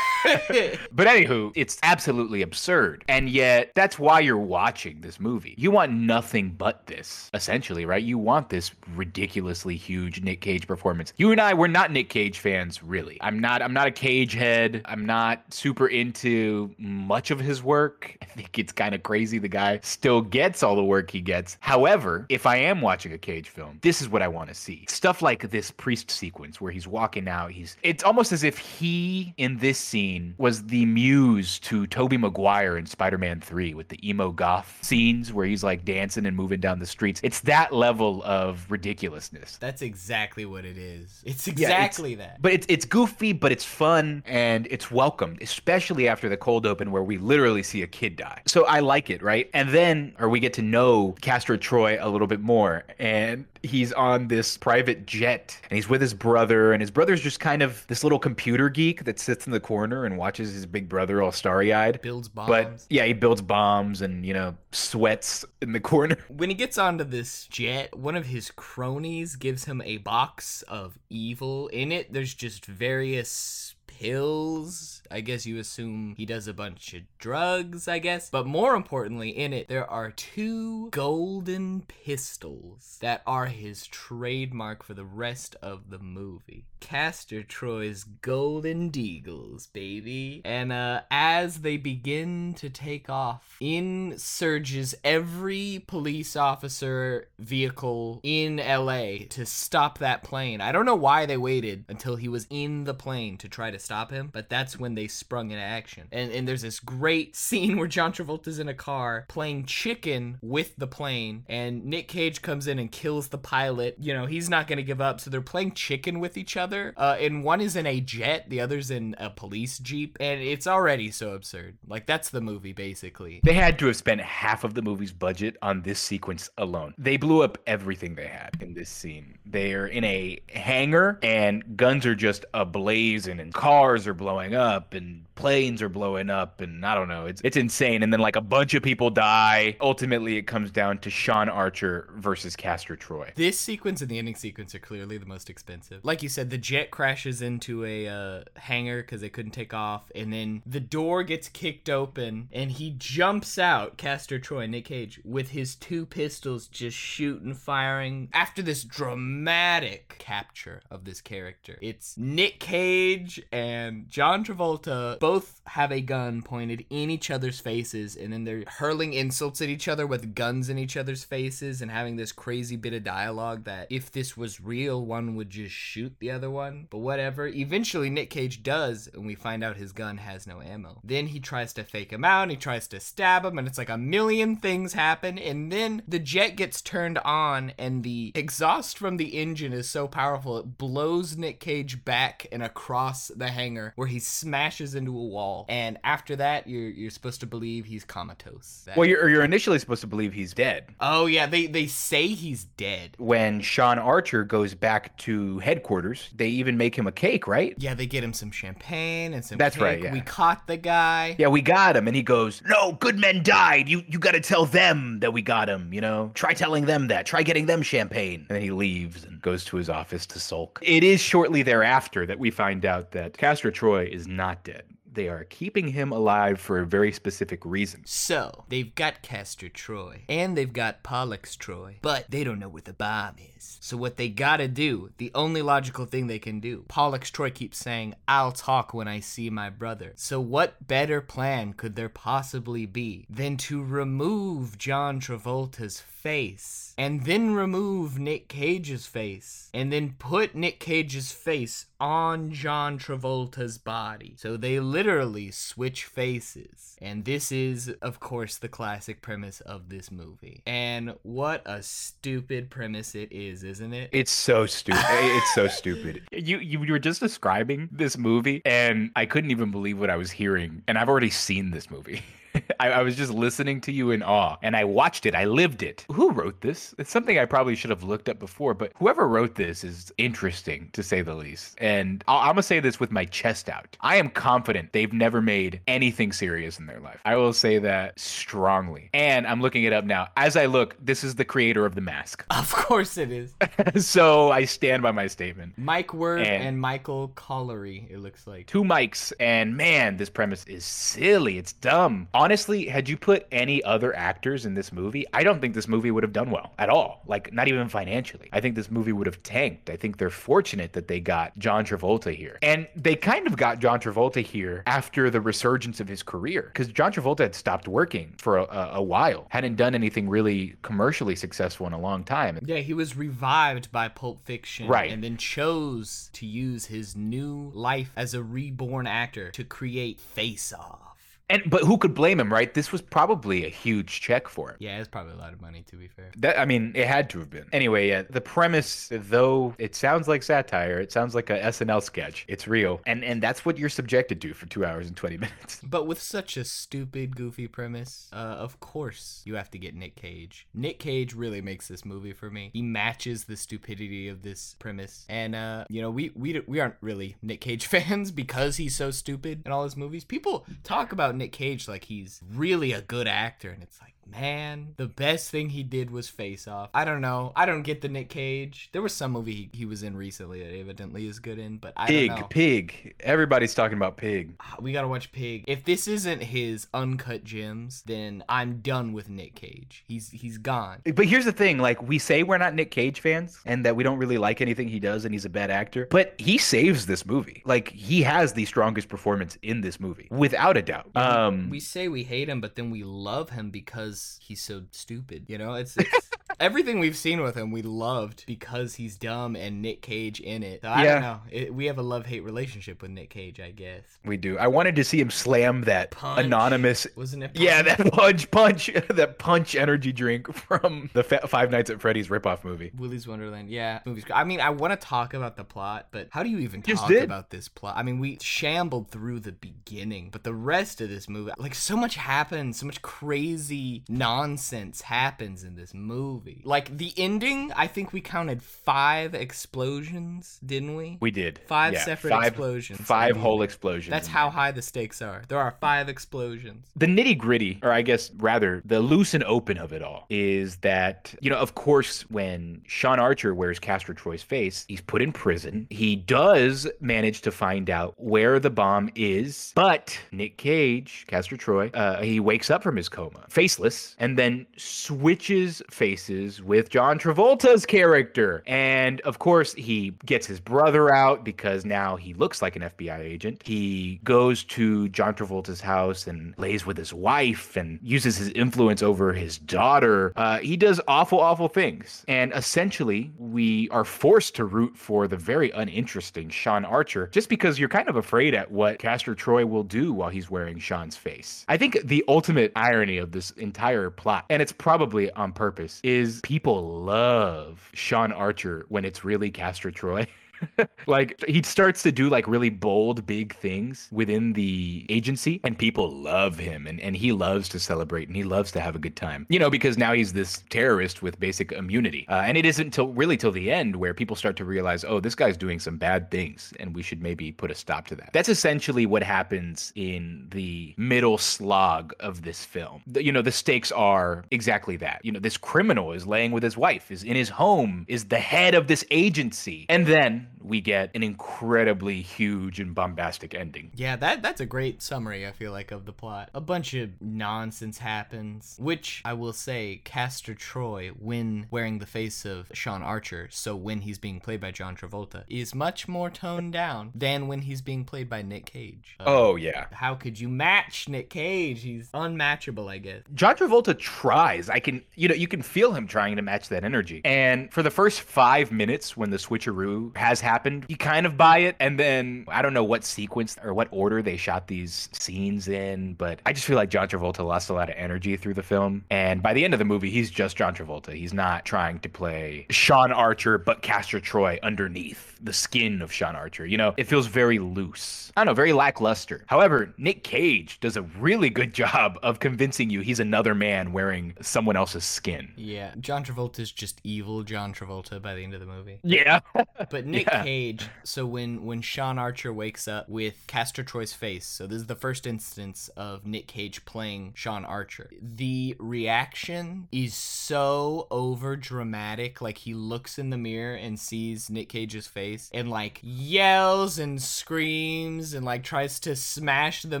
but 0.92 1.06
anywho, 1.06 1.52
it's 1.54 1.78
absolutely 1.84 2.42
absurd. 2.42 3.04
And 3.08 3.28
yet, 3.28 3.70
that's 3.74 3.98
why 3.98 4.20
you're 4.20 4.36
watching 4.36 5.00
this 5.00 5.20
movie. 5.20 5.54
You 5.56 5.70
want 5.70 5.92
nothing 5.92 6.50
but 6.50 6.86
this, 6.86 7.30
essentially, 7.34 7.84
right? 7.84 8.02
You 8.02 8.18
want 8.18 8.48
this 8.48 8.72
ridiculously 8.94 9.76
huge 9.76 10.22
Nick 10.22 10.40
Cage 10.40 10.66
performance. 10.66 11.12
You 11.16 11.30
and 11.30 11.40
I, 11.40 11.54
we're 11.54 11.68
not 11.68 11.92
Nick 11.92 12.08
Cage 12.08 12.40
fans, 12.40 12.82
really. 12.82 13.18
I'm 13.20 13.38
not 13.38 13.62
I'm 13.62 13.72
not 13.72 13.86
a 13.86 13.92
Cage 13.92 14.32
head. 14.32 14.82
I'm 14.86 15.06
not 15.06 15.42
super 15.54 15.86
into 15.86 16.74
much 16.78 17.30
of 17.30 17.38
his 17.38 17.62
work. 17.62 18.16
I 18.22 18.24
think 18.24 18.58
it's 18.58 18.72
kind 18.72 18.94
of 18.94 19.04
crazy 19.04 19.38
the 19.38 19.48
guy 19.48 19.78
still 19.82 20.20
gets 20.20 20.64
all 20.64 20.74
the 20.74 20.84
work 20.84 21.10
he 21.10 21.20
gets. 21.20 21.56
However, 21.60 22.26
if 22.28 22.46
I 22.46 22.56
am 22.56 22.80
watching 22.80 23.12
a 23.12 23.18
Cage 23.18 23.48
film, 23.48 23.78
this 23.82 24.02
is 24.02 24.08
what 24.08 24.22
I 24.22 24.28
want 24.28 24.48
to 24.48 24.54
see. 24.54 24.84
Stuff 24.88 25.22
like 25.22 25.48
this 25.50 25.70
priest 25.70 26.10
sequence 26.10 26.55
where 26.60 26.72
he's 26.72 26.86
walking 26.86 27.28
out, 27.28 27.50
he's 27.50 27.76
it's 27.82 28.02
almost 28.04 28.32
as 28.32 28.42
if 28.44 28.58
he 28.58 29.34
in 29.36 29.58
this 29.58 29.78
scene 29.78 30.34
was 30.38 30.64
the 30.66 30.84
muse 30.86 31.58
to 31.60 31.86
Tobey 31.86 32.16
Maguire 32.16 32.76
in 32.78 32.86
Spider-Man 32.86 33.40
3 33.40 33.74
with 33.74 33.88
the 33.88 34.08
emo 34.08 34.30
goth 34.30 34.78
scenes 34.82 35.32
where 35.32 35.46
he's 35.46 35.62
like 35.64 35.84
dancing 35.84 36.26
and 36.26 36.36
moving 36.36 36.60
down 36.60 36.78
the 36.78 36.86
streets. 36.86 37.20
It's 37.22 37.40
that 37.40 37.72
level 37.72 38.22
of 38.24 38.66
ridiculousness. 38.70 39.56
That's 39.58 39.82
exactly 39.82 40.46
what 40.46 40.64
it 40.64 40.78
is. 40.78 41.22
It's 41.24 41.46
Yeah, 41.46 41.52
it's- 41.52 41.64
exactly 41.66 42.14
that. 42.16 42.40
But 42.40 42.52
it's 42.52 42.66
it's 42.68 42.84
goofy, 42.84 43.32
but 43.32 43.52
it's 43.52 43.64
fun 43.64 44.22
and 44.26 44.66
it's 44.70 44.90
welcomed, 44.90 45.42
especially 45.42 46.08
after 46.08 46.28
the 46.28 46.36
cold 46.36 46.66
open 46.66 46.90
where 46.90 47.02
we 47.02 47.18
literally 47.18 47.62
see 47.62 47.82
a 47.82 47.86
kid 47.86 48.16
die. 48.16 48.40
So 48.46 48.64
I 48.66 48.80
like 48.80 49.10
it, 49.10 49.22
right? 49.22 49.50
And 49.54 49.70
then 49.70 50.14
or 50.18 50.28
we 50.28 50.40
get 50.40 50.52
to 50.54 50.62
know 50.62 51.14
Castor 51.20 51.56
Troy 51.56 51.98
a 52.00 52.08
little 52.08 52.26
bit 52.26 52.40
more 52.40 52.84
and 52.98 53.44
he's 53.62 53.92
on 53.92 54.28
this 54.28 54.56
private 54.56 55.06
jet 55.06 55.58
and 55.68 55.76
he's 55.76 55.88
with 55.88 56.00
his 56.00 56.14
brother 56.14 56.45
and 56.50 56.80
his 56.80 56.90
brother's 56.90 57.20
just 57.20 57.40
kind 57.40 57.62
of 57.62 57.86
this 57.86 58.02
little 58.02 58.18
computer 58.18 58.68
geek 58.68 59.04
that 59.04 59.18
sits 59.18 59.46
in 59.46 59.52
the 59.52 59.60
corner 59.60 60.04
and 60.04 60.16
watches 60.18 60.52
his 60.52 60.66
big 60.66 60.88
brother 60.88 61.22
all 61.22 61.32
starry-eyed. 61.32 62.00
Builds 62.02 62.28
bombs. 62.28 62.48
But 62.48 62.86
yeah, 62.90 63.04
he 63.04 63.12
builds 63.12 63.42
bombs 63.42 64.02
and 64.02 64.26
you 64.26 64.34
know 64.34 64.56
sweats 64.72 65.44
in 65.62 65.72
the 65.72 65.80
corner. 65.92 66.16
when 66.28 66.48
he 66.48 66.54
gets 66.54 66.78
onto 66.78 67.04
this 67.04 67.46
jet, 67.46 67.96
one 67.96 68.16
of 68.16 68.26
his 68.26 68.50
cronies 68.50 69.36
gives 69.36 69.64
him 69.64 69.80
a 69.82 69.98
box 69.98 70.62
of 70.62 70.98
evil. 71.08 71.68
In 71.68 71.92
it, 71.92 72.12
there's 72.12 72.34
just 72.34 72.66
various 72.66 73.75
pills. 73.98 75.02
I 75.10 75.20
guess 75.20 75.46
you 75.46 75.58
assume 75.58 76.14
he 76.16 76.26
does 76.26 76.48
a 76.48 76.54
bunch 76.54 76.94
of 76.94 77.02
drugs, 77.18 77.88
I 77.88 77.98
guess. 77.98 78.30
But 78.30 78.46
more 78.46 78.74
importantly, 78.74 79.30
in 79.30 79.52
it, 79.52 79.68
there 79.68 79.88
are 79.90 80.10
two 80.10 80.90
golden 80.90 81.82
pistols 81.82 82.98
that 83.00 83.22
are 83.26 83.46
his 83.46 83.86
trademark 83.86 84.82
for 84.82 84.94
the 84.94 85.04
rest 85.04 85.56
of 85.62 85.90
the 85.90 85.98
movie. 85.98 86.66
Castor 86.80 87.42
Troy's 87.42 88.04
golden 88.04 88.90
deagles, 88.90 89.72
baby. 89.72 90.42
And 90.44 90.72
uh, 90.72 91.02
as 91.10 91.60
they 91.60 91.76
begin 91.76 92.54
to 92.54 92.70
take 92.70 93.08
off, 93.08 93.56
in 93.60 94.14
surges 94.18 94.94
every 95.02 95.84
police 95.86 96.36
officer 96.36 97.28
vehicle 97.38 98.20
in 98.22 98.58
LA 98.58 99.26
to 99.30 99.46
stop 99.46 99.98
that 99.98 100.22
plane. 100.22 100.60
I 100.60 100.72
don't 100.72 100.86
know 100.86 100.94
why 100.94 101.26
they 101.26 101.36
waited 101.36 101.84
until 101.88 102.16
he 102.16 102.28
was 102.28 102.46
in 102.50 102.84
the 102.84 102.94
plane 102.94 103.36
to 103.38 103.48
try 103.48 103.70
to 103.70 103.78
stop 103.86 104.10
him, 104.10 104.28
but 104.32 104.48
that's 104.48 104.78
when 104.78 104.94
they 104.94 105.06
sprung 105.06 105.50
into 105.50 105.62
action. 105.62 106.08
And 106.12 106.30
and 106.32 106.46
there's 106.46 106.62
this 106.62 106.80
great 106.80 107.36
scene 107.46 107.78
where 107.78 107.88
John 107.88 108.12
Travolta's 108.12 108.58
in 108.58 108.68
a 108.68 108.74
car 108.74 109.24
playing 109.28 109.64
chicken 109.64 110.38
with 110.42 110.76
the 110.76 110.86
plane, 110.86 111.44
and 111.48 111.84
Nick 111.84 112.08
Cage 112.08 112.42
comes 112.42 112.66
in 112.66 112.78
and 112.78 112.90
kills 112.90 113.28
the 113.28 113.38
pilot. 113.38 113.96
You 114.00 114.12
know, 114.12 114.26
he's 114.26 114.50
not 114.50 114.66
gonna 114.66 114.82
give 114.82 115.00
up, 115.00 115.20
so 115.20 115.30
they're 115.30 115.40
playing 115.40 115.72
chicken 115.72 116.20
with 116.20 116.36
each 116.36 116.56
other. 116.56 116.92
Uh, 116.96 117.16
and 117.18 117.44
one 117.44 117.60
is 117.60 117.76
in 117.76 117.86
a 117.86 118.00
jet, 118.00 118.50
the 118.50 118.60
other's 118.60 118.90
in 118.90 119.14
a 119.18 119.30
police 119.30 119.78
jeep, 119.78 120.16
and 120.20 120.40
it's 120.40 120.66
already 120.66 121.10
so 121.10 121.32
absurd. 121.32 121.78
Like 121.86 122.06
that's 122.06 122.30
the 122.30 122.40
movie 122.40 122.72
basically. 122.72 123.40
They 123.44 123.54
had 123.54 123.78
to 123.78 123.86
have 123.86 123.96
spent 123.96 124.20
half 124.20 124.64
of 124.64 124.74
the 124.74 124.82
movie's 124.82 125.12
budget 125.12 125.56
on 125.62 125.82
this 125.82 126.00
sequence 126.00 126.50
alone. 126.58 126.94
They 126.98 127.16
blew 127.16 127.42
up 127.42 127.58
everything 127.66 128.14
they 128.14 128.26
had 128.26 128.50
in 128.60 128.74
this 128.74 128.90
scene. 128.90 129.38
They're 129.46 129.86
in 129.86 130.04
a 130.04 130.40
hangar 130.52 131.18
and 131.22 131.76
guns 131.76 132.04
are 132.04 132.14
just 132.14 132.44
ablaze 132.52 133.28
and 133.28 133.54
cars 133.54 133.75
are 133.76 134.14
blowing 134.14 134.54
up 134.54 134.94
and 134.94 135.24
planes 135.34 135.82
are 135.82 135.88
blowing 135.88 136.30
up 136.30 136.60
and 136.60 136.84
I 136.84 136.94
don't 136.94 137.08
know. 137.08 137.26
It's 137.26 137.40
it's 137.44 137.56
insane. 137.56 138.02
And 138.02 138.12
then 138.12 138.20
like 138.20 138.36
a 138.36 138.40
bunch 138.40 138.74
of 138.74 138.82
people 138.82 139.10
die. 139.10 139.76
Ultimately 139.80 140.36
it 140.36 140.46
comes 140.46 140.70
down 140.70 140.98
to 140.98 141.10
Sean 141.10 141.48
Archer 141.48 142.08
versus 142.16 142.56
Castor 142.56 142.96
Troy. 142.96 143.32
This 143.36 143.60
sequence 143.60 144.00
and 144.00 144.10
the 144.10 144.18
ending 144.18 144.34
sequence 144.34 144.74
are 144.74 144.78
clearly 144.78 145.18
the 145.18 145.26
most 145.26 145.50
expensive. 145.50 146.04
Like 146.04 146.22
you 146.22 146.28
said, 146.28 146.50
the 146.50 146.58
jet 146.58 146.90
crashes 146.90 147.42
into 147.42 147.84
a 147.84 148.08
uh, 148.08 148.44
hangar 148.56 149.02
because 149.02 149.20
they 149.20 149.28
couldn't 149.28 149.52
take 149.52 149.74
off, 149.74 150.10
and 150.14 150.32
then 150.32 150.62
the 150.66 150.80
door 150.80 151.22
gets 151.22 151.48
kicked 151.48 151.90
open, 151.90 152.48
and 152.52 152.70
he 152.70 152.94
jumps 152.96 153.58
out, 153.58 153.96
Castor 153.96 154.38
Troy, 154.38 154.66
Nick 154.66 154.86
Cage, 154.86 155.20
with 155.24 155.50
his 155.50 155.74
two 155.74 156.06
pistols 156.06 156.66
just 156.66 156.96
shooting, 156.96 157.54
firing. 157.54 158.28
After 158.32 158.62
this 158.62 158.84
dramatic 158.84 160.16
capture 160.18 160.80
of 160.90 161.04
this 161.04 161.20
character, 161.20 161.78
it's 161.82 162.16
Nick 162.16 162.58
Cage 162.58 163.42
and 163.52 163.65
John 164.08 164.44
Travolta 164.44 165.18
both 165.18 165.60
have 165.66 165.90
a 165.90 166.00
gun 166.00 166.42
pointed 166.42 166.84
in 166.90 167.10
each 167.10 167.30
other's 167.30 167.60
faces, 167.60 168.16
and 168.16 168.32
then 168.32 168.44
they're 168.44 168.64
hurling 168.66 169.12
insults 169.12 169.60
at 169.60 169.68
each 169.68 169.88
other 169.88 170.06
with 170.06 170.34
guns 170.34 170.68
in 170.68 170.78
each 170.78 170.96
other's 170.96 171.24
faces 171.24 171.82
and 171.82 171.90
having 171.90 172.16
this 172.16 172.32
crazy 172.32 172.76
bit 172.76 172.92
of 172.92 173.04
dialogue 173.04 173.64
that 173.64 173.86
if 173.90 174.10
this 174.12 174.36
was 174.36 174.60
real, 174.60 175.04
one 175.04 175.34
would 175.36 175.50
just 175.50 175.74
shoot 175.74 176.14
the 176.18 176.30
other 176.30 176.50
one. 176.50 176.86
But 176.90 176.98
whatever. 176.98 177.46
Eventually, 177.46 178.10
Nick 178.10 178.30
Cage 178.30 178.62
does, 178.62 179.08
and 179.12 179.26
we 179.26 179.34
find 179.34 179.64
out 179.64 179.76
his 179.76 179.92
gun 179.92 180.18
has 180.18 180.46
no 180.46 180.60
ammo. 180.60 181.00
Then 181.02 181.26
he 181.28 181.40
tries 181.40 181.72
to 181.74 181.84
fake 181.84 182.12
him 182.12 182.24
out, 182.24 182.42
and 182.42 182.50
he 182.50 182.56
tries 182.56 182.86
to 182.88 183.00
stab 183.00 183.44
him, 183.44 183.58
and 183.58 183.66
it's 183.66 183.78
like 183.78 183.88
a 183.88 183.98
million 183.98 184.56
things 184.56 184.92
happen, 184.92 185.38
and 185.38 185.72
then 185.72 186.02
the 186.06 186.18
jet 186.18 186.56
gets 186.56 186.80
turned 186.80 187.18
on, 187.18 187.72
and 187.78 188.02
the 188.02 188.32
exhaust 188.34 188.98
from 188.98 189.16
the 189.16 189.36
engine 189.36 189.72
is 189.72 189.88
so 189.88 190.06
powerful 190.06 190.58
it 190.58 190.78
blows 190.78 191.36
Nick 191.36 191.60
Cage 191.60 192.04
back 192.04 192.46
and 192.52 192.62
across 192.62 193.28
the 193.28 193.48
hangar 193.56 193.92
where 193.96 194.06
he 194.06 194.18
smashes 194.20 194.94
into 194.94 195.10
a 195.16 195.24
wall. 195.24 195.64
And 195.68 195.98
after 196.04 196.36
that, 196.36 196.68
you're 196.68 196.90
you're 196.90 197.10
supposed 197.10 197.40
to 197.40 197.46
believe 197.46 197.84
he's 197.86 198.04
comatose. 198.04 198.82
That- 198.86 198.96
Well, 198.96 199.08
you're, 199.08 199.28
you're 199.28 199.44
initially 199.44 199.78
supposed 199.78 200.02
to 200.02 200.06
believe 200.06 200.32
he's 200.32 200.52
dead. 200.54 200.84
oh 201.00 201.26
yeah, 201.26 201.46
they 201.46 201.66
they 201.66 201.86
say 201.86 202.28
he's 202.28 202.64
dead. 202.76 203.16
When 203.18 203.60
Sean 203.60 203.98
Archer 203.98 204.44
goes 204.44 204.74
back 204.74 205.16
to 205.18 205.58
headquarters, 205.60 206.30
they 206.36 206.48
even 206.48 206.76
make 206.76 206.94
him 206.96 207.06
a 207.06 207.12
cake, 207.12 207.46
right? 207.46 207.74
Yeah, 207.78 207.94
they 207.94 208.06
get 208.06 208.22
him 208.22 208.32
some 208.32 208.50
champagne 208.50 209.32
and 209.34 209.44
some. 209.44 209.58
That's 209.58 209.76
cake. 209.76 209.82
right, 209.84 210.02
yeah. 210.02 210.12
We 210.12 210.20
caught 210.20 210.66
the 210.66 210.76
guy. 210.76 211.34
Yeah, 211.38 211.48
we 211.48 211.62
got 211.62 211.96
him. 211.96 212.06
And 212.06 212.14
he 212.16 212.22
goes, 212.22 212.62
No, 212.68 212.92
good 212.92 213.18
men 213.18 213.42
died. 213.42 213.88
You 213.88 214.02
you 214.08 214.18
gotta 214.18 214.40
tell 214.40 214.66
them 214.66 215.20
that 215.20 215.32
we 215.32 215.42
got 215.42 215.68
him, 215.68 215.92
you 215.92 216.00
know? 216.00 216.30
Try 216.34 216.52
telling 216.54 216.84
them 216.86 217.08
that. 217.08 217.26
Try 217.26 217.42
getting 217.42 217.66
them 217.66 217.82
champagne. 217.82 218.46
And 218.48 218.56
then 218.56 218.62
he 218.62 218.70
leaves 218.70 219.24
and 219.24 219.40
goes 219.40 219.64
to 219.66 219.76
his 219.76 219.88
office 219.88 220.26
to 220.26 220.38
sulk. 220.40 220.78
It 220.82 221.02
is 221.04 221.20
shortly 221.20 221.62
thereafter 221.62 222.26
that 222.26 222.38
we 222.38 222.50
find 222.50 222.84
out 222.84 223.12
that 223.12 223.36
Castor 223.46 223.70
Troy 223.70 224.08
is 224.10 224.26
not 224.26 224.64
dead. 224.64 224.95
They 225.16 225.28
are 225.28 225.44
keeping 225.44 225.88
him 225.88 226.12
alive 226.12 226.60
for 226.60 226.78
a 226.78 226.86
very 226.86 227.10
specific 227.10 227.64
reason. 227.64 228.02
So 228.04 228.64
they've 228.68 228.94
got 228.94 229.22
Castor 229.22 229.70
Troy 229.70 230.24
and 230.28 230.56
they've 230.56 230.72
got 230.72 231.02
Pollux 231.02 231.56
Troy, 231.56 231.96
but 232.02 232.30
they 232.30 232.44
don't 232.44 232.58
know 232.58 232.68
where 232.68 232.82
the 232.82 232.92
bomb 232.92 233.36
is. 233.56 233.78
So 233.80 233.96
what 233.96 234.18
they 234.18 234.28
gotta 234.28 234.68
do, 234.68 235.10
the 235.16 235.30
only 235.34 235.62
logical 235.62 236.04
thing 236.04 236.26
they 236.26 236.38
can 236.38 236.60
do, 236.60 236.84
Pollux 236.88 237.30
Troy 237.30 237.50
keeps 237.50 237.78
saying, 237.78 238.14
"I'll 238.28 238.52
talk 238.52 238.92
when 238.92 239.08
I 239.08 239.20
see 239.20 239.48
my 239.48 239.70
brother." 239.70 240.12
So 240.16 240.38
what 240.38 240.86
better 240.86 241.22
plan 241.22 241.72
could 241.72 241.96
there 241.96 242.10
possibly 242.10 242.84
be 242.84 243.26
than 243.30 243.56
to 243.56 243.82
remove 243.82 244.76
John 244.76 245.18
Travolta's 245.18 245.98
face 245.98 246.92
and 246.98 247.24
then 247.24 247.54
remove 247.54 248.18
Nick 248.18 248.48
Cage's 248.48 249.06
face 249.06 249.70
and 249.72 249.90
then 249.92 250.14
put 250.18 250.54
Nick 250.54 250.78
Cage's 250.78 251.32
face 251.32 251.86
on 251.98 252.52
John 252.52 252.98
Travolta's 252.98 253.78
body. 253.78 254.34
So 254.36 254.56
they 254.56 254.78
literally 254.78 255.05
switch 255.50 256.04
faces. 256.04 256.96
And 257.00 257.24
this 257.24 257.52
is, 257.52 257.94
of 258.02 258.20
course, 258.20 258.58
the 258.58 258.68
classic 258.68 259.22
premise 259.22 259.60
of 259.60 259.88
this 259.88 260.10
movie. 260.10 260.62
And 260.66 261.14
what 261.22 261.62
a 261.66 261.82
stupid 261.82 262.70
premise 262.70 263.14
it 263.14 263.30
is, 263.30 263.62
isn't 263.62 263.92
it? 263.92 264.10
It's 264.12 264.30
so 264.30 264.66
stupid. 264.66 265.04
it's 265.10 265.54
so 265.54 265.68
stupid. 265.68 266.22
You, 266.32 266.58
you 266.58 266.82
you 266.84 266.92
were 266.92 266.98
just 266.98 267.20
describing 267.20 267.88
this 267.92 268.16
movie, 268.16 268.62
and 268.64 269.10
I 269.16 269.26
couldn't 269.26 269.50
even 269.50 269.70
believe 269.70 269.98
what 269.98 270.10
I 270.10 270.16
was 270.16 270.30
hearing. 270.30 270.82
And 270.88 270.98
I've 270.98 271.08
already 271.08 271.30
seen 271.30 271.70
this 271.70 271.90
movie. 271.90 272.22
I, 272.80 272.90
I 272.90 273.02
was 273.02 273.16
just 273.16 273.32
listening 273.32 273.80
to 273.82 273.92
you 273.92 274.10
in 274.10 274.22
awe, 274.22 274.56
and 274.62 274.76
I 274.76 274.84
watched 274.84 275.26
it. 275.26 275.34
I 275.34 275.44
lived 275.44 275.82
it. 275.82 276.04
Who 276.12 276.30
wrote 276.32 276.60
this? 276.60 276.94
It's 276.98 277.10
something 277.10 277.38
I 277.38 277.44
probably 277.44 277.74
should 277.76 277.90
have 277.90 278.02
looked 278.02 278.28
up 278.28 278.38
before, 278.38 278.74
but 278.74 278.92
whoever 278.96 279.26
wrote 279.28 279.54
this 279.54 279.84
is 279.84 280.12
interesting 280.18 280.90
to 280.92 281.02
say 281.02 281.22
the 281.22 281.34
least. 281.34 281.74
And 281.78 282.22
I'll, 282.28 282.38
I'm 282.40 282.48
gonna 282.50 282.62
say 282.62 282.80
this 282.80 282.98
with 283.00 283.10
my 283.10 283.24
chest 283.26 283.68
out. 283.68 283.96
I 284.00 284.16
am 284.16 284.28
confident 284.30 284.92
they've 284.92 285.12
never 285.12 285.40
made 285.42 285.80
anything 285.86 286.32
serious 286.32 286.78
in 286.78 286.86
their 286.86 287.00
life. 287.00 287.20
I 287.24 287.36
will 287.36 287.52
say 287.52 287.78
that 287.78 288.18
strongly. 288.18 289.10
And 289.14 289.46
I'm 289.46 289.60
looking 289.60 289.84
it 289.84 289.92
up 289.92 290.04
now. 290.04 290.28
As 290.36 290.56
I 290.56 290.66
look, 290.66 290.96
this 291.04 291.22
is 291.24 291.34
the 291.34 291.44
creator 291.44 291.84
of 291.86 291.94
The 291.94 292.00
Mask. 292.00 292.44
Of 292.56 292.72
course 292.72 293.16
it 293.18 293.30
is. 293.30 293.54
so 294.06 294.50
I 294.50 294.64
stand 294.64 295.02
by 295.02 295.12
my 295.12 295.26
statement. 295.26 295.74
Mike 295.76 296.08
Werb 296.08 296.38
And- 296.40 296.62
and, 296.64 296.80
Michael 296.80 297.28
Colleary, 297.34 298.06
it 298.10 298.18
looks 298.18 298.46
like. 298.46 298.66
Two 298.66 298.82
mics, 298.82 299.32
and 299.40 299.76
man, 299.76 300.16
this 300.16 300.30
premise 300.30 300.64
is 300.66 300.84
silly. 300.84 301.58
It's 301.58 301.72
dumb. 301.72 302.28
Honestly, 302.34 302.55
had 302.64 303.08
you 303.08 303.16
put 303.16 303.46
any 303.52 303.82
other 303.84 304.14
actors 304.16 304.66
in 304.66 304.74
this 304.74 304.92
movie, 304.92 305.26
I 305.32 305.42
don't 305.42 305.60
think 305.60 305.74
this 305.74 305.88
movie 305.88 306.10
would 306.10 306.22
have 306.22 306.32
done 306.32 306.50
well 306.50 306.72
at 306.78 306.88
all. 306.88 307.22
Like, 307.26 307.52
not 307.52 307.68
even 307.68 307.88
financially. 307.88 308.48
I 308.52 308.60
think 308.60 308.74
this 308.74 308.90
movie 308.90 309.12
would 309.12 309.26
have 309.26 309.42
tanked. 309.42 309.90
I 309.90 309.96
think 309.96 310.18
they're 310.18 310.30
fortunate 310.30 310.92
that 310.94 311.08
they 311.08 311.20
got 311.20 311.56
John 311.58 311.84
Travolta 311.84 312.34
here. 312.34 312.58
And 312.62 312.86
they 312.96 313.16
kind 313.16 313.46
of 313.46 313.56
got 313.56 313.78
John 313.78 314.00
Travolta 314.00 314.42
here 314.42 314.82
after 314.86 315.30
the 315.30 315.40
resurgence 315.40 316.00
of 316.00 316.08
his 316.08 316.22
career. 316.22 316.70
Because 316.72 316.88
John 316.88 317.12
Travolta 317.12 317.40
had 317.40 317.54
stopped 317.54 317.88
working 317.88 318.34
for 318.38 318.58
a, 318.58 318.64
a, 318.64 318.90
a 318.94 319.02
while, 319.02 319.46
hadn't 319.50 319.76
done 319.76 319.94
anything 319.94 320.28
really 320.28 320.76
commercially 320.82 321.36
successful 321.36 321.86
in 321.86 321.92
a 321.92 322.00
long 322.00 322.24
time. 322.24 322.58
Yeah, 322.64 322.78
he 322.78 322.94
was 322.94 323.16
revived 323.16 323.92
by 323.92 324.08
Pulp 324.08 324.44
Fiction. 324.44 324.88
Right. 324.88 325.10
And 325.12 325.22
then 325.22 325.36
chose 325.36 326.30
to 326.34 326.46
use 326.46 326.86
his 326.86 327.16
new 327.16 327.70
life 327.74 328.12
as 328.16 328.34
a 328.34 328.42
reborn 328.42 329.06
actor 329.06 329.50
to 329.52 329.64
create 329.64 330.18
Face 330.20 330.72
Off. 330.72 331.05
And 331.48 331.62
but 331.66 331.82
who 331.82 331.96
could 331.96 332.14
blame 332.14 332.40
him, 332.40 332.52
right? 332.52 332.72
This 332.72 332.90
was 332.90 333.00
probably 333.00 333.64
a 333.64 333.68
huge 333.68 334.20
check 334.20 334.48
for 334.48 334.70
him. 334.70 334.76
Yeah, 334.80 334.98
it's 334.98 335.08
probably 335.08 335.34
a 335.34 335.36
lot 335.36 335.52
of 335.52 335.60
money, 335.60 335.84
to 335.90 335.96
be 335.96 336.08
fair. 336.08 336.32
That 336.38 336.58
I 336.58 336.64
mean, 336.64 336.92
it 336.94 337.06
had 337.06 337.30
to 337.30 337.38
have 337.38 337.50
been. 337.50 337.66
Anyway, 337.72 338.08
yeah, 338.08 338.22
the 338.28 338.40
premise, 338.40 339.08
though 339.12 339.74
it 339.78 339.94
sounds 339.94 340.26
like 340.26 340.42
satire, 340.42 340.98
it 340.98 341.12
sounds 341.12 341.34
like 341.36 341.50
a 341.50 341.58
SNL 341.58 342.02
sketch. 342.02 342.44
It's 342.48 342.66
real, 342.66 343.00
and 343.06 343.22
and 343.22 343.40
that's 343.40 343.64
what 343.64 343.78
you're 343.78 343.88
subjected 343.88 344.40
to 344.40 344.54
for 344.54 344.66
two 344.66 344.84
hours 344.84 345.06
and 345.06 345.16
twenty 345.16 345.36
minutes. 345.46 345.80
But 345.84 346.06
with 346.06 346.20
such 346.20 346.56
a 346.56 346.64
stupid, 346.64 347.36
goofy 347.36 347.68
premise, 347.68 348.28
uh, 348.32 348.36
of 348.36 348.80
course 348.80 349.42
you 349.44 349.54
have 349.54 349.70
to 349.70 349.78
get 349.78 349.94
Nick 349.94 350.16
Cage. 350.16 350.66
Nick 350.74 350.98
Cage 350.98 351.32
really 351.32 351.60
makes 351.60 351.86
this 351.86 352.04
movie 352.04 352.32
for 352.32 352.50
me. 352.50 352.70
He 352.72 352.82
matches 352.82 353.44
the 353.44 353.56
stupidity 353.56 354.28
of 354.28 354.42
this 354.42 354.74
premise, 354.80 355.24
and 355.28 355.54
uh, 355.54 355.84
you 355.88 356.02
know 356.02 356.10
we 356.10 356.32
we 356.34 356.60
we 356.66 356.80
aren't 356.80 356.96
really 357.00 357.36
Nick 357.40 357.60
Cage 357.60 357.86
fans 357.96 358.32
because 358.32 358.78
he's 358.78 358.96
so 358.96 359.12
stupid 359.12 359.62
in 359.64 359.70
all 359.70 359.84
his 359.84 359.96
movies. 359.96 360.24
People 360.24 360.66
talk 360.82 361.12
about 361.12 361.35
Nick 361.36 361.52
Cage 361.52 361.88
like 361.88 362.04
he's 362.04 362.40
really 362.52 362.92
a 362.92 363.00
good 363.00 363.28
actor, 363.28 363.70
and 363.70 363.82
it's 363.82 364.00
like 364.00 364.15
man, 364.30 364.94
the 364.96 365.06
best 365.06 365.50
thing 365.50 365.70
he 365.70 365.82
did 365.82 366.10
was 366.10 366.28
Face 366.28 366.66
Off. 366.68 366.90
I 366.94 367.04
don't 367.04 367.20
know. 367.20 367.52
I 367.56 367.66
don't 367.66 367.82
get 367.82 368.00
the 368.00 368.08
Nick 368.08 368.28
Cage. 368.28 368.88
There 368.92 369.02
was 369.02 369.14
some 369.14 369.32
movie 369.32 369.54
he, 369.54 369.70
he 369.72 369.84
was 369.84 370.02
in 370.02 370.16
recently 370.16 370.60
that 370.62 370.74
evidently 370.76 371.26
is 371.26 371.38
good 371.38 371.58
in, 371.58 371.76
but 371.78 371.92
I 371.96 372.06
Pig, 372.06 372.28
don't 372.30 372.40
know. 372.40 372.46
Pig. 372.48 373.14
Everybody's 373.20 373.74
talking 373.74 373.96
about 373.96 374.16
Pig. 374.16 374.54
Ah, 374.60 374.76
We 374.80 374.92
gotta 374.92 375.08
watch 375.08 375.32
Pig. 375.32 375.64
If 375.66 375.84
this 375.84 376.08
isn't 376.08 376.42
his 376.42 376.86
uncut 376.92 377.44
gems, 377.44 378.02
then 378.06 378.42
I'm 378.48 378.80
done 378.80 379.12
with 379.12 379.28
Nick 379.28 379.54
Cage. 379.54 380.04
He's 380.06 380.30
he's 380.30 380.58
gone. 380.58 380.98
But 381.14 381.26
here's 381.26 381.44
the 381.44 381.52
thing, 381.52 381.78
like 381.78 382.02
we 382.02 382.18
say 382.18 382.42
we're 382.42 382.58
not 382.58 382.74
Nick 382.74 382.90
Cage 382.90 383.20
fans 383.20 383.58
and 383.64 383.84
that 383.86 383.96
we 383.96 384.02
don't 384.02 384.18
really 384.18 384.38
like 384.38 384.60
anything 384.60 384.88
he 384.88 385.00
does 385.00 385.24
and 385.24 385.32
he's 385.34 385.44
a 385.44 385.50
bad 385.50 385.70
actor, 385.70 386.06
but 386.10 386.34
he 386.38 386.58
saves 386.58 387.06
this 387.06 387.24
movie. 387.26 387.62
Like 387.64 387.90
he 387.90 388.22
has 388.22 388.52
the 388.52 388.64
strongest 388.64 389.08
performance 389.08 389.56
in 389.62 389.80
this 389.80 390.00
movie 390.00 390.28
without 390.30 390.76
a 390.76 390.82
doubt. 390.82 391.10
Um 391.14 391.70
we 391.70 391.80
say 391.80 392.08
we 392.08 392.22
hate 392.24 392.48
him, 392.48 392.60
but 392.60 392.74
then 392.76 392.90
we 392.90 393.04
love 393.04 393.50
him 393.50 393.70
because 393.70 394.15
he's 394.40 394.62
so 394.62 394.82
stupid. 394.92 395.46
You 395.48 395.58
know, 395.58 395.74
it's, 395.74 395.96
it's 395.96 396.30
everything 396.60 396.98
we've 396.98 397.16
seen 397.16 397.42
with 397.42 397.54
him 397.56 397.70
we 397.70 397.82
loved 397.82 398.44
because 398.46 398.94
he's 398.94 399.16
dumb 399.16 399.56
and 399.56 399.82
Nick 399.82 400.02
Cage 400.02 400.40
in 400.40 400.62
it. 400.62 400.82
So 400.82 400.88
I 400.88 401.04
Yeah. 401.04 401.12
don't 401.14 401.22
know. 401.22 401.40
It, 401.50 401.74
we 401.74 401.86
have 401.86 401.98
a 401.98 402.02
love 402.02 402.26
hate 402.26 402.44
relationship 402.44 403.02
with 403.02 403.10
Nick 403.10 403.30
Cage, 403.30 403.60
I 403.60 403.70
guess. 403.70 404.02
we 404.24 404.36
do. 404.36 404.58
I 404.58 404.66
wanted 404.68 404.96
to 404.96 405.04
see 405.04 405.20
him 405.20 405.30
slam 405.30 405.82
that 405.82 406.10
Punch. 406.12 406.44
anonymous 406.46 407.06
Wasn't 407.16 407.42
it? 407.42 407.50
Yeah, 407.54 407.82
that 407.82 408.12
punch 408.12 408.50
punch 408.50 408.90
that 409.10 409.38
punch 409.38 409.74
energy 409.76 410.12
drink 410.12 410.52
from 410.52 411.10
the 411.12 411.22
Fa- 411.22 411.46
Five 411.46 411.70
Nights 411.70 411.90
at 411.90 412.00
Freddy's 412.00 412.28
ripoff 412.28 412.64
movie. 412.64 412.90
Willy's 412.96 413.26
Wonderland. 413.26 413.68
Yeah, 413.70 414.00
movie's. 414.04 414.24
I 414.32 414.44
mean, 414.44 414.60
I 414.60 414.70
want 414.70 414.98
to 414.98 415.06
talk 415.06 415.34
about 415.34 415.56
the 415.56 415.64
plot, 415.64 416.08
but 416.10 416.28
how 416.30 416.42
do 416.42 416.48
you 416.48 416.58
even 416.58 416.82
Just 416.82 417.02
talk 417.02 417.10
did. 417.10 417.22
about 417.24 417.50
this 417.50 417.68
plot? 417.68 417.96
I 417.96 418.02
mean, 418.02 418.18
we 418.18 418.38
shambled 418.40 419.10
through 419.10 419.40
the 419.40 419.52
beginning, 419.52 420.30
but 420.30 420.44
the 420.44 420.54
rest 420.54 421.00
of 421.00 421.08
this 421.08 421.28
movie, 421.28 421.52
like, 421.58 421.74
so 421.74 421.96
much 421.96 422.16
happens, 422.16 422.78
so 422.78 422.86
much 422.86 423.02
crazy 423.02 424.04
nonsense 424.08 425.02
happens 425.02 425.62
in 425.64 425.74
this 425.76 425.92
movie. 425.94 426.45
Like 426.64 426.96
the 426.96 427.12
ending, 427.16 427.72
I 427.76 427.86
think 427.86 428.12
we 428.12 428.20
counted 428.20 428.62
five 428.62 429.34
explosions, 429.34 430.58
didn't 430.64 430.94
we? 430.96 431.18
We 431.20 431.30
did 431.30 431.60
Five 431.66 431.92
Yeah, 431.94 432.04
separate 432.04 432.30
five- 432.30 432.46
explosions. 432.48 433.00
Five 433.00 433.30
I 433.30 433.32
mean, 433.32 433.42
whole 433.42 433.62
explosions. 433.62 434.10
That's 434.10 434.28
how 434.28 434.50
high 434.50 434.70
the 434.70 434.82
stakes 434.82 435.20
are. 435.22 435.42
There 435.48 435.58
are 435.58 435.74
five 435.80 436.08
explosions. 436.08 436.86
the 436.96 437.06
nitty 437.06 437.36
gritty, 437.38 437.78
or 437.82 437.90
I 437.92 438.02
guess 438.02 438.30
rather 438.36 438.82
the 438.84 439.00
loose 439.00 439.34
and 439.34 439.44
open 439.44 439.78
of 439.78 439.92
it 439.92 440.02
all, 440.02 440.26
is 440.30 440.76
that, 440.78 441.34
you 441.40 441.50
know, 441.50 441.56
of 441.56 441.74
course, 441.74 442.22
when 442.30 442.82
Sean 442.86 443.18
Archer 443.18 443.54
wears 443.54 443.78
Castor 443.78 444.14
Troy's 444.14 444.42
face, 444.42 444.84
he's 444.88 445.00
put 445.00 445.22
in 445.22 445.32
prison. 445.32 445.86
He 445.90 446.16
does 446.16 446.88
manage 447.00 447.40
to 447.42 447.50
find 447.50 447.90
out 447.90 448.14
where 448.18 448.58
the 448.58 448.70
bomb 448.70 449.10
is, 449.14 449.72
but 449.74 450.18
Nick 450.32 450.56
Cage, 450.58 451.24
Castor 451.28 451.56
Troy, 451.56 451.90
uh, 451.94 452.22
he 452.22 452.40
wakes 452.40 452.70
up 452.70 452.82
from 452.82 452.96
his 452.96 453.08
coma, 453.08 453.44
faceless, 453.48 454.14
and 454.18 454.38
then 454.38 454.66
switches 454.76 455.82
faces 455.90 456.35
with 456.62 456.90
John 456.90 457.18
Travolta's 457.18 457.86
character. 457.86 458.62
And 458.66 459.20
of 459.22 459.38
course, 459.38 459.72
he 459.74 460.14
gets 460.24 460.46
his 460.46 460.60
brother 460.60 461.12
out 461.12 461.44
because 461.44 461.84
now 461.84 462.16
he 462.16 462.34
looks 462.34 462.60
like 462.62 462.76
an 462.76 462.82
FBI 462.82 463.18
agent. 463.20 463.62
He 463.64 464.20
goes 464.24 464.64
to 464.64 465.08
John 465.08 465.34
Travolta's 465.34 465.80
house 465.80 466.26
and 466.26 466.54
lays 466.58 466.84
with 466.84 466.96
his 466.96 467.12
wife 467.12 467.76
and 467.76 467.98
uses 468.02 468.36
his 468.36 468.48
influence 468.50 469.02
over 469.02 469.32
his 469.32 469.58
daughter. 469.58 470.32
Uh, 470.36 470.58
he 470.58 470.76
does 470.76 471.00
awful, 471.08 471.40
awful 471.40 471.68
things. 471.68 472.24
And 472.28 472.52
essentially, 472.52 473.30
we 473.38 473.88
are 473.90 474.04
forced 474.04 474.54
to 474.56 474.64
root 474.64 474.96
for 474.96 475.26
the 475.26 475.36
very 475.36 475.70
uninteresting 475.70 476.50
Sean 476.50 476.84
Archer 476.84 477.28
just 477.32 477.48
because 477.48 477.78
you're 477.78 477.88
kind 477.88 478.08
of 478.08 478.16
afraid 478.16 478.54
at 478.54 478.70
what 478.70 478.98
Castor 478.98 479.34
Troy 479.34 479.64
will 479.64 479.84
do 479.84 480.12
while 480.12 480.28
he's 480.28 480.50
wearing 480.50 480.78
Sean's 480.78 481.16
face. 481.16 481.64
I 481.68 481.76
think 481.76 482.00
the 482.04 482.24
ultimate 482.28 482.72
irony 482.76 483.18
of 483.18 483.32
this 483.32 483.50
entire 483.52 484.10
plot, 484.10 484.44
and 484.50 484.60
it's 484.60 484.72
probably 484.72 485.30
on 485.32 485.52
purpose, 485.52 486.00
is 486.02 486.25
people 486.42 487.02
love 487.02 487.90
Sean 487.94 488.32
Archer 488.32 488.86
when 488.88 489.04
it's 489.04 489.24
really 489.24 489.50
Castor 489.50 489.90
Troy. 489.90 490.26
like 491.06 491.42
he 491.48 491.62
starts 491.62 492.02
to 492.02 492.12
do 492.12 492.28
like 492.28 492.46
really 492.46 492.70
bold 492.70 493.26
big 493.26 493.54
things 493.54 494.08
within 494.12 494.52
the 494.52 495.06
agency 495.08 495.60
and 495.64 495.78
people 495.78 496.10
love 496.10 496.58
him 496.58 496.86
and, 496.86 497.00
and 497.00 497.16
he 497.16 497.32
loves 497.32 497.68
to 497.68 497.78
celebrate 497.78 498.28
and 498.28 498.36
he 498.36 498.44
loves 498.44 498.70
to 498.72 498.80
have 498.80 498.96
a 498.96 498.98
good 498.98 499.16
time. 499.16 499.46
You 499.48 499.58
know 499.58 499.70
because 499.70 499.98
now 499.98 500.12
he's 500.12 500.32
this 500.32 500.64
terrorist 500.70 501.22
with 501.22 501.38
basic 501.38 501.72
immunity. 501.72 502.26
Uh, 502.28 502.42
and 502.44 502.56
it 502.56 502.64
isn't 502.64 502.92
till 502.92 503.08
really 503.08 503.36
till 503.36 503.52
the 503.52 503.70
end 503.70 503.96
where 503.96 504.14
people 504.14 504.36
start 504.36 504.56
to 504.56 504.64
realize 504.64 505.04
oh 505.04 505.20
this 505.20 505.34
guy's 505.34 505.56
doing 505.56 505.78
some 505.78 505.96
bad 505.98 506.30
things 506.30 506.72
and 506.80 506.94
we 506.94 507.02
should 507.02 507.22
maybe 507.22 507.52
put 507.52 507.70
a 507.70 507.74
stop 507.74 508.06
to 508.08 508.16
that. 508.16 508.30
That's 508.32 508.48
essentially 508.48 509.06
what 509.06 509.22
happens 509.22 509.92
in 509.94 510.46
the 510.50 510.94
middle 510.96 511.38
slog 511.38 512.14
of 512.20 512.42
this 512.42 512.64
film. 512.64 513.02
The- 513.06 513.24
you 513.24 513.32
know 513.32 513.42
the 513.42 513.52
stakes 513.52 513.92
are 513.92 514.44
exactly 514.50 514.96
that. 514.98 515.20
You 515.24 515.32
know 515.32 515.40
this 515.40 515.56
criminal 515.56 516.12
is 516.12 516.26
laying 516.26 516.52
with 516.52 516.62
his 516.62 516.76
wife 516.76 517.10
is 517.10 517.22
in 517.22 517.36
his 517.36 517.48
home 517.48 518.04
is 518.08 518.26
the 518.26 518.38
head 518.38 518.74
of 518.74 518.86
this 518.86 519.04
agency 519.10 519.86
and 519.88 520.06
then 520.06 520.45
we 520.62 520.80
get 520.80 521.10
an 521.14 521.22
incredibly 521.22 522.22
huge 522.22 522.80
and 522.80 522.94
bombastic 522.94 523.54
ending 523.54 523.90
Yeah, 523.94 524.16
that 524.16 524.42
that's 524.42 524.60
a 524.60 524.66
great 524.66 525.02
summary. 525.02 525.46
I 525.46 525.52
feel 525.52 525.72
like 525.72 525.90
of 525.90 526.06
the 526.06 526.12
plot. 526.12 526.50
A 526.54 526.60
bunch 526.60 526.94
of 526.94 527.10
nonsense 527.20 527.98
happens, 527.98 528.76
which 528.80 529.22
I 529.24 529.32
will 529.32 529.52
say, 529.52 530.00
Castor 530.04 530.54
Troy, 530.54 531.10
when 531.18 531.66
wearing 531.70 531.98
the 531.98 532.06
face 532.06 532.44
of 532.44 532.68
Sean 532.72 533.02
Archer, 533.02 533.48
so 533.50 533.76
when 533.76 534.00
he's 534.00 534.18
being 534.18 534.40
played 534.40 534.60
by 534.60 534.70
John 534.70 534.96
Travolta, 534.96 535.44
is 535.48 535.74
much 535.74 536.08
more 536.08 536.30
toned 536.30 536.72
down 536.72 537.12
than 537.14 537.48
when 537.48 537.62
he's 537.62 537.82
being 537.82 538.04
played 538.04 538.28
by 538.28 538.42
Nick 538.42 538.66
Cage. 538.66 539.16
Uh, 539.20 539.24
oh 539.26 539.56
yeah 539.56 539.86
how 539.92 540.14
could 540.14 540.38
you 540.38 540.48
match 540.48 541.08
Nick 541.08 541.30
Cage? 541.30 541.82
He's 541.82 542.10
unmatchable, 542.14 542.88
I 542.88 542.98
guess. 542.98 543.22
John 543.34 543.56
Travolta 543.56 543.98
tries. 543.98 544.68
I 544.68 544.78
can, 544.78 545.02
you 545.14 545.28
know, 545.28 545.34
you 545.34 545.48
can 545.48 545.62
feel 545.62 545.92
him 545.92 546.06
trying 546.06 546.36
to 546.36 546.42
match 546.42 546.68
that 546.68 546.84
energy. 546.84 547.22
And 547.24 547.72
for 547.72 547.82
the 547.82 547.90
first 547.90 548.20
five 548.20 548.70
minutes, 548.70 549.16
when 549.16 549.30
the 549.30 549.36
switcheroo 549.36 550.16
has 550.16 550.35
happened, 550.40 550.86
you 550.88 550.96
kind 550.96 551.26
of 551.26 551.36
buy 551.36 551.58
it. 551.58 551.76
And 551.80 551.98
then 551.98 552.44
I 552.48 552.62
don't 552.62 552.74
know 552.74 552.84
what 552.84 553.04
sequence 553.04 553.56
or 553.62 553.74
what 553.74 553.88
order 553.90 554.22
they 554.22 554.36
shot 554.36 554.68
these 554.68 555.08
scenes 555.12 555.68
in, 555.68 556.14
but 556.14 556.40
I 556.46 556.52
just 556.52 556.66
feel 556.66 556.76
like 556.76 556.90
John 556.90 557.08
Travolta 557.08 557.44
lost 557.44 557.70
a 557.70 557.74
lot 557.74 557.88
of 557.88 557.94
energy 557.96 558.36
through 558.36 558.54
the 558.54 558.62
film. 558.62 559.04
And 559.10 559.42
by 559.42 559.52
the 559.52 559.64
end 559.64 559.74
of 559.74 559.78
the 559.78 559.84
movie, 559.84 560.10
he's 560.10 560.30
just 560.30 560.56
John 560.56 560.74
Travolta. 560.74 561.12
He's 561.12 561.34
not 561.34 561.64
trying 561.64 562.00
to 562.00 562.08
play 562.08 562.66
Sean 562.70 563.12
Archer, 563.12 563.58
but 563.58 563.82
Castor 563.82 564.20
Troy 564.20 564.58
underneath 564.62 565.35
the 565.46 565.52
skin 565.52 566.02
of 566.02 566.12
Sean 566.12 566.36
Archer. 566.36 566.66
You 566.66 566.76
know, 566.76 566.94
it 566.96 567.04
feels 567.04 567.26
very 567.26 567.58
loose. 567.58 568.30
I 568.36 568.40
don't 568.40 568.46
know, 568.48 568.54
very 568.54 568.74
lackluster. 568.74 569.44
However, 569.46 569.94
Nick 569.96 570.22
Cage 570.22 570.78
does 570.80 570.96
a 570.98 571.02
really 571.02 571.48
good 571.48 571.72
job 571.72 572.18
of 572.22 572.38
convincing 572.38 572.90
you 572.90 573.00
he's 573.00 573.20
another 573.20 573.54
man 573.54 573.92
wearing 573.92 574.34
someone 574.42 574.76
else's 574.76 575.04
skin. 575.04 575.52
Yeah, 575.56 575.94
John 576.00 576.24
Travolta's 576.24 576.70
just 576.70 577.00
evil 577.02 577.42
John 577.42 577.72
Travolta 577.72 578.20
by 578.20 578.34
the 578.34 578.42
end 578.44 578.52
of 578.52 578.60
the 578.60 578.66
movie. 578.66 579.00
Yeah. 579.02 579.40
But 579.90 580.04
Nick 580.06 580.26
Yeah. 580.26 580.42
Cage, 580.42 580.88
so 581.04 581.24
when 581.26 581.64
when 581.64 581.80
Sean 581.80 582.18
Archer 582.18 582.52
wakes 582.52 582.88
up 582.88 583.08
with 583.08 583.44
Castor 583.46 583.84
Troy's 583.84 584.12
face, 584.12 584.44
so 584.46 584.66
this 584.66 584.78
is 584.78 584.86
the 584.86 584.96
first 584.96 585.26
instance 585.26 585.88
of 585.96 586.26
Nick 586.26 586.46
Cage 586.48 586.84
playing 586.84 587.32
Sean 587.36 587.64
Archer. 587.64 588.10
The 588.20 588.74
reaction 588.78 589.88
is 589.92 590.14
so 590.14 591.06
over 591.10 591.56
dramatic. 591.56 592.40
Like 592.40 592.58
he 592.58 592.74
looks 592.74 593.18
in 593.18 593.30
the 593.30 593.36
mirror 593.38 593.74
and 593.76 593.98
sees 593.98 594.50
Nick 594.50 594.68
Cage's 594.68 595.06
face 595.06 595.35
and 595.52 595.70
like 595.70 596.00
yells 596.02 596.98
and 596.98 597.20
screams 597.20 598.34
and 598.34 598.44
like 598.44 598.62
tries 598.62 598.98
to 599.00 599.16
smash 599.16 599.82
the 599.82 600.00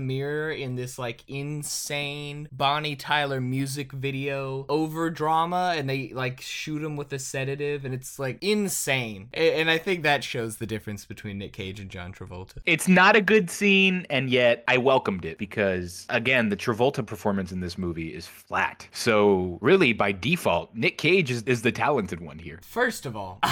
mirror 0.00 0.50
in 0.50 0.76
this 0.76 0.98
like 0.98 1.24
insane 1.28 2.48
Bonnie 2.52 2.96
Tyler 2.96 3.40
music 3.40 3.92
video 3.92 4.66
over 4.68 5.10
drama 5.10 5.74
and 5.76 5.88
they 5.88 6.08
like 6.10 6.40
shoot 6.40 6.82
him 6.82 6.96
with 6.96 7.12
a 7.12 7.18
sedative 7.18 7.84
and 7.84 7.94
it's 7.94 8.18
like 8.18 8.38
insane. 8.42 9.28
And 9.34 9.70
I 9.70 9.78
think 9.78 10.02
that 10.02 10.24
shows 10.24 10.56
the 10.56 10.66
difference 10.66 11.04
between 11.04 11.38
Nick 11.38 11.52
Cage 11.52 11.80
and 11.80 11.90
John 11.90 12.12
Travolta. 12.12 12.58
It's 12.66 12.88
not 12.88 13.16
a 13.16 13.20
good 13.20 13.50
scene, 13.50 14.06
and 14.10 14.30
yet 14.30 14.64
I 14.68 14.78
welcomed 14.78 15.24
it 15.24 15.38
because, 15.38 16.06
again, 16.08 16.48
the 16.48 16.56
Travolta 16.56 17.04
performance 17.04 17.52
in 17.52 17.60
this 17.60 17.78
movie 17.78 18.14
is 18.14 18.26
flat. 18.26 18.86
So, 18.92 19.58
really, 19.60 19.92
by 19.92 20.12
default, 20.12 20.74
Nick 20.74 20.98
Cage 20.98 21.30
is, 21.30 21.42
is 21.44 21.62
the 21.62 21.72
talented 21.72 22.20
one 22.20 22.38
here. 22.38 22.60
First 22.62 23.06
of 23.06 23.16
all, 23.16 23.40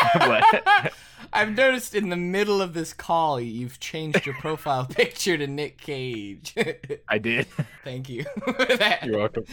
What? 0.14 0.92
I've 1.32 1.56
noticed 1.56 1.94
in 1.94 2.08
the 2.08 2.16
middle 2.16 2.60
of 2.60 2.74
this 2.74 2.92
call 2.92 3.40
you've 3.40 3.78
changed 3.78 4.26
your 4.26 4.34
profile 4.34 4.86
picture 4.90 5.38
to 5.38 5.46
Nick 5.46 5.78
Cage. 5.78 6.54
I 7.08 7.18
did. 7.18 7.46
Thank 7.84 8.08
you 8.08 8.24
for 8.44 8.52
that. 8.52 9.04
You're 9.04 9.18
welcome. 9.18 9.44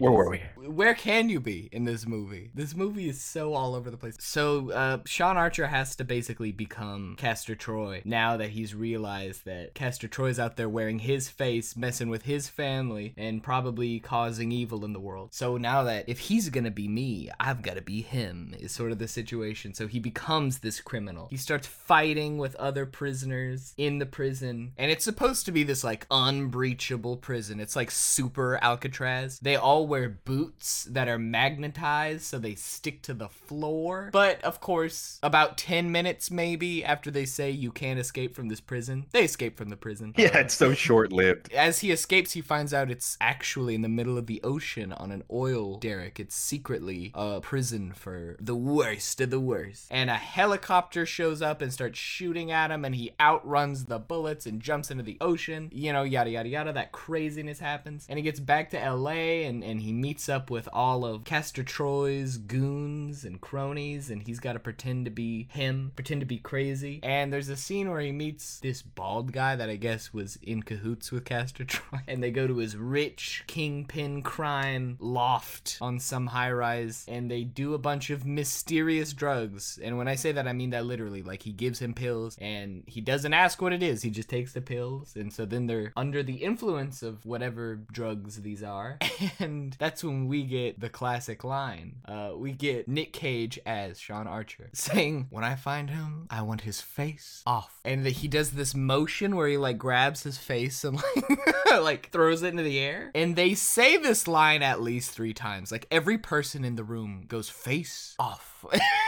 Where 0.00 0.10
were 0.10 0.30
we? 0.30 0.40
Where 0.66 0.94
can 0.94 1.28
you 1.28 1.38
be 1.38 1.68
in 1.70 1.84
this 1.84 2.06
movie? 2.06 2.50
This 2.52 2.74
movie 2.74 3.08
is 3.08 3.20
so 3.20 3.54
all 3.54 3.76
over 3.76 3.90
the 3.90 3.96
place. 3.96 4.16
So, 4.18 4.72
uh, 4.72 4.98
Sean 5.06 5.36
Archer 5.36 5.68
has 5.68 5.94
to 5.96 6.04
basically 6.04 6.50
become 6.50 7.14
Castor 7.16 7.54
Troy 7.54 8.02
now 8.04 8.36
that 8.36 8.50
he's 8.50 8.74
realized 8.74 9.44
that 9.44 9.74
Castor 9.74 10.08
Troy's 10.08 10.38
out 10.38 10.56
there 10.56 10.68
wearing 10.68 10.98
his 10.98 11.28
face, 11.28 11.76
messing 11.76 12.08
with 12.08 12.22
his 12.22 12.48
family, 12.48 13.14
and 13.16 13.42
probably 13.42 14.00
causing 14.00 14.50
evil 14.50 14.84
in 14.84 14.92
the 14.92 15.00
world. 15.00 15.32
So 15.32 15.56
now 15.56 15.84
that 15.84 16.08
if 16.08 16.18
he's 16.18 16.48
gonna 16.48 16.70
be 16.72 16.88
me, 16.88 17.30
I've 17.38 17.62
gotta 17.62 17.82
be 17.82 18.02
him, 18.02 18.54
is 18.58 18.72
sort 18.72 18.90
of 18.90 18.98
the 18.98 19.08
situation. 19.08 19.74
So 19.74 19.86
he 19.86 20.00
becomes 20.00 20.58
this 20.58 20.80
criminal. 20.80 21.19
He 21.30 21.36
starts 21.36 21.66
fighting 21.66 22.38
with 22.38 22.54
other 22.56 22.86
prisoners 22.86 23.74
in 23.76 23.98
the 23.98 24.06
prison. 24.06 24.72
And 24.76 24.90
it's 24.90 25.04
supposed 25.04 25.46
to 25.46 25.52
be 25.52 25.62
this 25.62 25.84
like 25.84 26.06
unbreachable 26.10 27.16
prison. 27.18 27.60
It's 27.60 27.76
like 27.76 27.90
super 27.90 28.58
Alcatraz. 28.62 29.38
They 29.40 29.56
all 29.56 29.86
wear 29.86 30.08
boots 30.08 30.84
that 30.90 31.08
are 31.08 31.18
magnetized 31.18 32.22
so 32.22 32.38
they 32.38 32.54
stick 32.54 33.02
to 33.02 33.14
the 33.14 33.28
floor. 33.28 34.10
But 34.12 34.42
of 34.42 34.60
course, 34.60 35.18
about 35.22 35.58
10 35.58 35.90
minutes 35.90 36.30
maybe 36.30 36.84
after 36.84 37.10
they 37.10 37.24
say 37.24 37.50
you 37.50 37.72
can't 37.72 37.98
escape 37.98 38.34
from 38.34 38.48
this 38.48 38.60
prison, 38.60 39.06
they 39.12 39.24
escape 39.24 39.56
from 39.56 39.68
the 39.68 39.76
prison. 39.76 40.14
Yeah, 40.20 40.36
it's 40.38 40.54
so 40.54 40.74
short 40.74 41.12
lived. 41.12 41.50
As 41.50 41.78
he 41.78 41.90
escapes, 41.90 42.32
he 42.32 42.42
finds 42.42 42.74
out 42.74 42.90
it's 42.90 43.16
actually 43.22 43.74
in 43.74 43.80
the 43.80 43.88
middle 43.88 44.18
of 44.18 44.26
the 44.26 44.40
ocean 44.42 44.92
on 44.92 45.10
an 45.10 45.22
oil 45.32 45.78
derrick. 45.78 46.20
It's 46.20 46.34
secretly 46.34 47.10
a 47.14 47.40
prison 47.40 47.92
for 47.94 48.36
the 48.38 48.54
worst 48.54 49.20
of 49.22 49.30
the 49.30 49.40
worst. 49.40 49.86
And 49.90 50.10
a 50.10 50.16
helicopter 50.16 51.06
shows 51.10 51.42
up 51.42 51.60
and 51.60 51.72
starts 51.72 51.98
shooting 51.98 52.50
at 52.50 52.70
him, 52.70 52.84
and 52.84 52.94
he 52.94 53.12
outruns 53.20 53.84
the 53.84 53.98
bullets 53.98 54.46
and 54.46 54.60
jumps 54.60 54.90
into 54.90 55.02
the 55.02 55.18
ocean. 55.20 55.68
You 55.72 55.92
know, 55.92 56.02
yada 56.02 56.30
yada 56.30 56.48
yada. 56.48 56.72
That 56.72 56.92
craziness 56.92 57.58
happens. 57.58 58.06
And 58.08 58.18
he 58.18 58.22
gets 58.22 58.40
back 58.40 58.70
to 58.70 58.90
LA 58.94 59.46
and, 59.46 59.62
and 59.62 59.80
he 59.80 59.92
meets 59.92 60.28
up 60.28 60.50
with 60.50 60.68
all 60.72 61.04
of 61.04 61.24
Castor 61.24 61.62
Troy's 61.62 62.36
goons 62.36 63.24
and 63.24 63.40
cronies, 63.40 64.10
and 64.10 64.22
he's 64.22 64.40
got 64.40 64.54
to 64.54 64.58
pretend 64.58 65.04
to 65.06 65.10
be 65.10 65.48
him, 65.50 65.92
pretend 65.94 66.20
to 66.20 66.26
be 66.26 66.38
crazy. 66.38 67.00
And 67.02 67.32
there's 67.32 67.48
a 67.48 67.56
scene 67.56 67.90
where 67.90 68.00
he 68.00 68.12
meets 68.12 68.60
this 68.60 68.82
bald 68.82 69.32
guy 69.32 69.56
that 69.56 69.68
I 69.68 69.76
guess 69.76 70.12
was 70.12 70.38
in 70.42 70.62
cahoots 70.62 71.10
with 71.12 71.24
Castor 71.24 71.64
Troy, 71.66 72.00
and 72.06 72.22
they 72.22 72.30
go 72.30 72.46
to 72.46 72.56
his 72.56 72.76
rich 72.76 73.44
kingpin 73.46 74.22
crime 74.22 74.96
loft 75.00 75.78
on 75.80 75.98
some 75.98 76.28
high 76.28 76.52
rise, 76.52 77.04
and 77.08 77.30
they 77.30 77.44
do 77.44 77.74
a 77.74 77.78
bunch 77.78 78.10
of 78.10 78.24
mysterious 78.24 79.12
drugs. 79.12 79.78
And 79.82 79.98
when 79.98 80.08
I 80.08 80.14
say 80.14 80.32
that, 80.32 80.46
I 80.46 80.52
mean 80.52 80.70
that 80.70 80.86
literally. 80.86 80.99
Like 81.08 81.42
he 81.42 81.52
gives 81.52 81.78
him 81.80 81.94
pills, 81.94 82.36
and 82.40 82.82
he 82.86 83.00
doesn't 83.00 83.32
ask 83.32 83.60
what 83.62 83.72
it 83.72 83.82
is. 83.82 84.02
He 84.02 84.10
just 84.10 84.28
takes 84.28 84.52
the 84.52 84.60
pills, 84.60 85.14
and 85.16 85.32
so 85.32 85.44
then 85.46 85.66
they're 85.66 85.92
under 85.96 86.22
the 86.22 86.36
influence 86.36 87.02
of 87.02 87.24
whatever 87.24 87.76
drugs 87.92 88.42
these 88.42 88.62
are, 88.62 88.98
and 89.38 89.74
that's 89.78 90.04
when 90.04 90.26
we 90.28 90.42
get 90.44 90.80
the 90.80 90.88
classic 90.88 91.44
line. 91.44 91.96
Uh, 92.06 92.32
we 92.36 92.52
get 92.52 92.88
Nick 92.88 93.12
Cage 93.12 93.58
as 93.64 93.98
Sean 93.98 94.26
Archer 94.26 94.70
saying, 94.74 95.26
"When 95.30 95.44
I 95.44 95.54
find 95.54 95.90
him, 95.90 96.26
I 96.30 96.42
want 96.42 96.62
his 96.62 96.80
face 96.80 97.42
off," 97.46 97.80
and 97.84 98.06
he 98.06 98.28
does 98.28 98.50
this 98.52 98.74
motion 98.74 99.36
where 99.36 99.48
he 99.48 99.56
like 99.56 99.78
grabs 99.78 100.22
his 100.22 100.38
face 100.38 100.84
and 100.84 100.96
like 101.16 101.80
like 101.82 102.10
throws 102.10 102.42
it 102.42 102.48
into 102.48 102.62
the 102.62 102.78
air. 102.78 103.10
And 103.14 103.36
they 103.36 103.54
say 103.54 103.96
this 103.96 104.26
line 104.26 104.62
at 104.62 104.80
least 104.82 105.12
three 105.12 105.32
times. 105.34 105.70
Like 105.72 105.86
every 105.90 106.18
person 106.18 106.64
in 106.64 106.76
the 106.76 106.84
room 106.84 107.24
goes 107.28 107.48
face 107.48 108.14
off. 108.18 108.64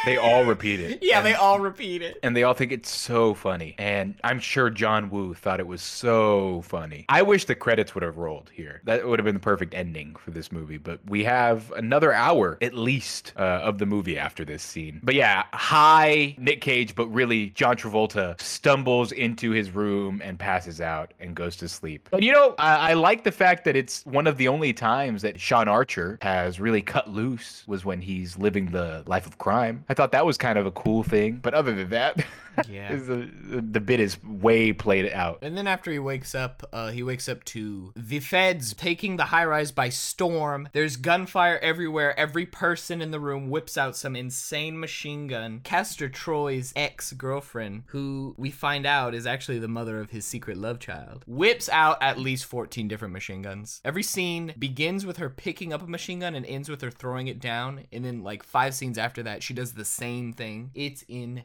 They 0.07 0.17
all 0.17 0.45
repeat 0.45 0.81
it. 0.81 1.01
yeah, 1.03 1.19
And- 1.19 1.27
they 1.27 1.35
all 1.35 1.61
repeat 1.61 1.82
it. 1.83 2.19
and 2.23 2.37
they 2.37 2.45
all 2.45 2.55
think 2.55 2.71
it's 2.73 2.91
so 2.91 3.35
funny. 3.35 3.75
And 3.79 4.15
I'm 4.23 4.39
sure 4.39 4.71
John 4.71 5.11
Woo 5.11 5.35
thought 5.35 5.61
it 5.61 5.67
was 5.67 5.83
so 5.83 6.63
funny. 6.63 7.05
I 7.09 7.23
wish 7.23 7.45
the 7.47 7.55
credits 7.55 7.95
would 7.95 8.03
have 8.05 8.17
rolled 8.19 8.51
here. 8.53 8.81
That 8.85 9.07
would 9.07 9.19
have 9.19 9.25
been 9.25 9.35
the 9.35 9.41
perfect 9.41 9.75
ending 9.75 10.15
for 10.17 10.31
this 10.31 10.53
movie. 10.53 10.79
But 10.79 11.01
we 11.07 11.25
have 11.25 11.71
another 11.73 12.13
hour 12.13 12.59
at 12.63 12.75
least 12.75 13.33
uh, 13.37 13.41
of 13.43 13.79
the 13.79 13.87
movie 13.87 14.19
after 14.19 14.45
this 14.45 14.63
scene. 14.63 15.01
But 15.03 15.15
yeah, 15.15 15.45
high 15.53 16.37
Nick 16.39 16.61
Cage, 16.61 16.95
but 16.95 17.09
really 17.09 17.51
John 17.51 17.77
Travolta 17.77 18.41
stumbles 18.41 19.13
into 19.13 19.51
his 19.51 19.71
room 19.71 20.21
and 20.25 20.39
passes 20.39 20.81
out 20.81 21.13
and 21.19 21.35
goes 21.35 21.57
to 21.57 21.69
sleep. 21.69 22.09
But 22.11 22.23
you 22.23 22.33
know, 22.33 22.55
I, 22.59 22.91
I 22.91 22.95
like 22.95 23.25
the 23.25 23.33
fact 23.33 23.65
that 23.65 23.75
it's 23.77 24.07
one 24.07 24.27
of 24.27 24.37
the 24.37 24.49
only 24.49 24.73
times 24.73 25.23
that 25.23 25.41
Sean 25.41 25.69
Archer 25.69 26.19
has 26.23 26.61
really 26.61 26.83
cut 26.83 27.09
loose 27.11 27.65
was 27.67 27.85
when 27.85 28.01
he's 28.01 28.39
living 28.39 28.67
the 28.67 29.03
life 29.07 29.27
of 29.27 29.39
crime. 29.39 29.85
I 29.89 29.95
thought 29.95 30.13
that 30.13 30.25
was 30.25 30.39
kind 30.39 30.59
of 30.59 30.67
a 30.67 30.71
cool 30.71 31.03
thing. 31.03 31.41
But 31.43 31.55
other 31.55 31.72
than 31.75 31.91
that, 31.91 32.25
Yeah. 32.69 32.95
the, 32.97 33.31
the 33.51 33.81
bit 33.81 34.01
is 34.01 34.23
way 34.23 34.73
played 34.73 35.11
out. 35.13 35.39
And 35.43 35.57
then 35.57 35.67
after 35.67 35.91
he 35.91 35.99
wakes 35.99 36.35
up, 36.35 36.63
uh, 36.73 36.91
he 36.91 37.03
wakes 37.03 37.29
up 37.29 37.45
to 37.45 37.93
the 37.97 38.21
feds 38.21 38.75
taking 38.75 39.17
the 39.17 39.27
high 39.27 39.45
rise 39.45 39.73
by 39.73 39.89
storm. 39.89 40.69
There's 40.73 40.97
gunfire 40.97 41.59
everywhere. 41.63 42.19
Every 42.19 42.47
person 42.47 43.01
in 43.01 43.11
the 43.11 43.21
room 43.21 43.49
whips 43.49 43.77
out 43.77 43.97
some 43.97 44.17
insane 44.17 44.79
machine 44.79 45.27
gun. 45.27 45.61
Castor 45.65 46.09
Troy's 46.09 46.73
ex 46.77 47.13
girlfriend, 47.13 47.85
who 47.87 48.35
we 48.37 48.51
find 48.51 48.87
out 48.87 49.15
is 49.15 49.27
actually 49.27 49.59
the 49.59 49.69
mother 49.69 50.01
of 50.01 50.11
his 50.11 50.25
secret 50.25 50.57
love 50.57 50.79
child, 50.79 51.25
whips 51.27 51.69
out 51.69 51.99
at 52.03 52.19
least 52.19 52.45
14 52.45 52.89
different 52.89 53.13
machine 53.13 53.43
guns. 53.43 53.81
Every 53.85 54.03
scene 54.03 54.55
begins 54.59 55.07
with 55.07 55.17
her 55.19 55.31
picking 55.31 55.73
up 55.73 55.83
a 55.83 55.87
machine 55.87 56.21
gun 56.21 56.35
and 56.35 56.47
ends 56.47 56.69
with 56.69 56.83
her 56.83 56.91
throwing 56.91 57.29
it 57.29 57.41
down. 57.41 57.85
And 57.93 58.05
then, 58.05 58.23
like, 58.23 58.43
five 58.43 58.75
scenes 58.75 58.99
after 58.99 59.23
that, 59.23 59.43
she 59.43 59.55
does 59.55 59.73
the 59.73 59.85
same 59.85 60.33
thing. 60.33 60.71
It's 60.75 61.03
insane. 61.09 61.45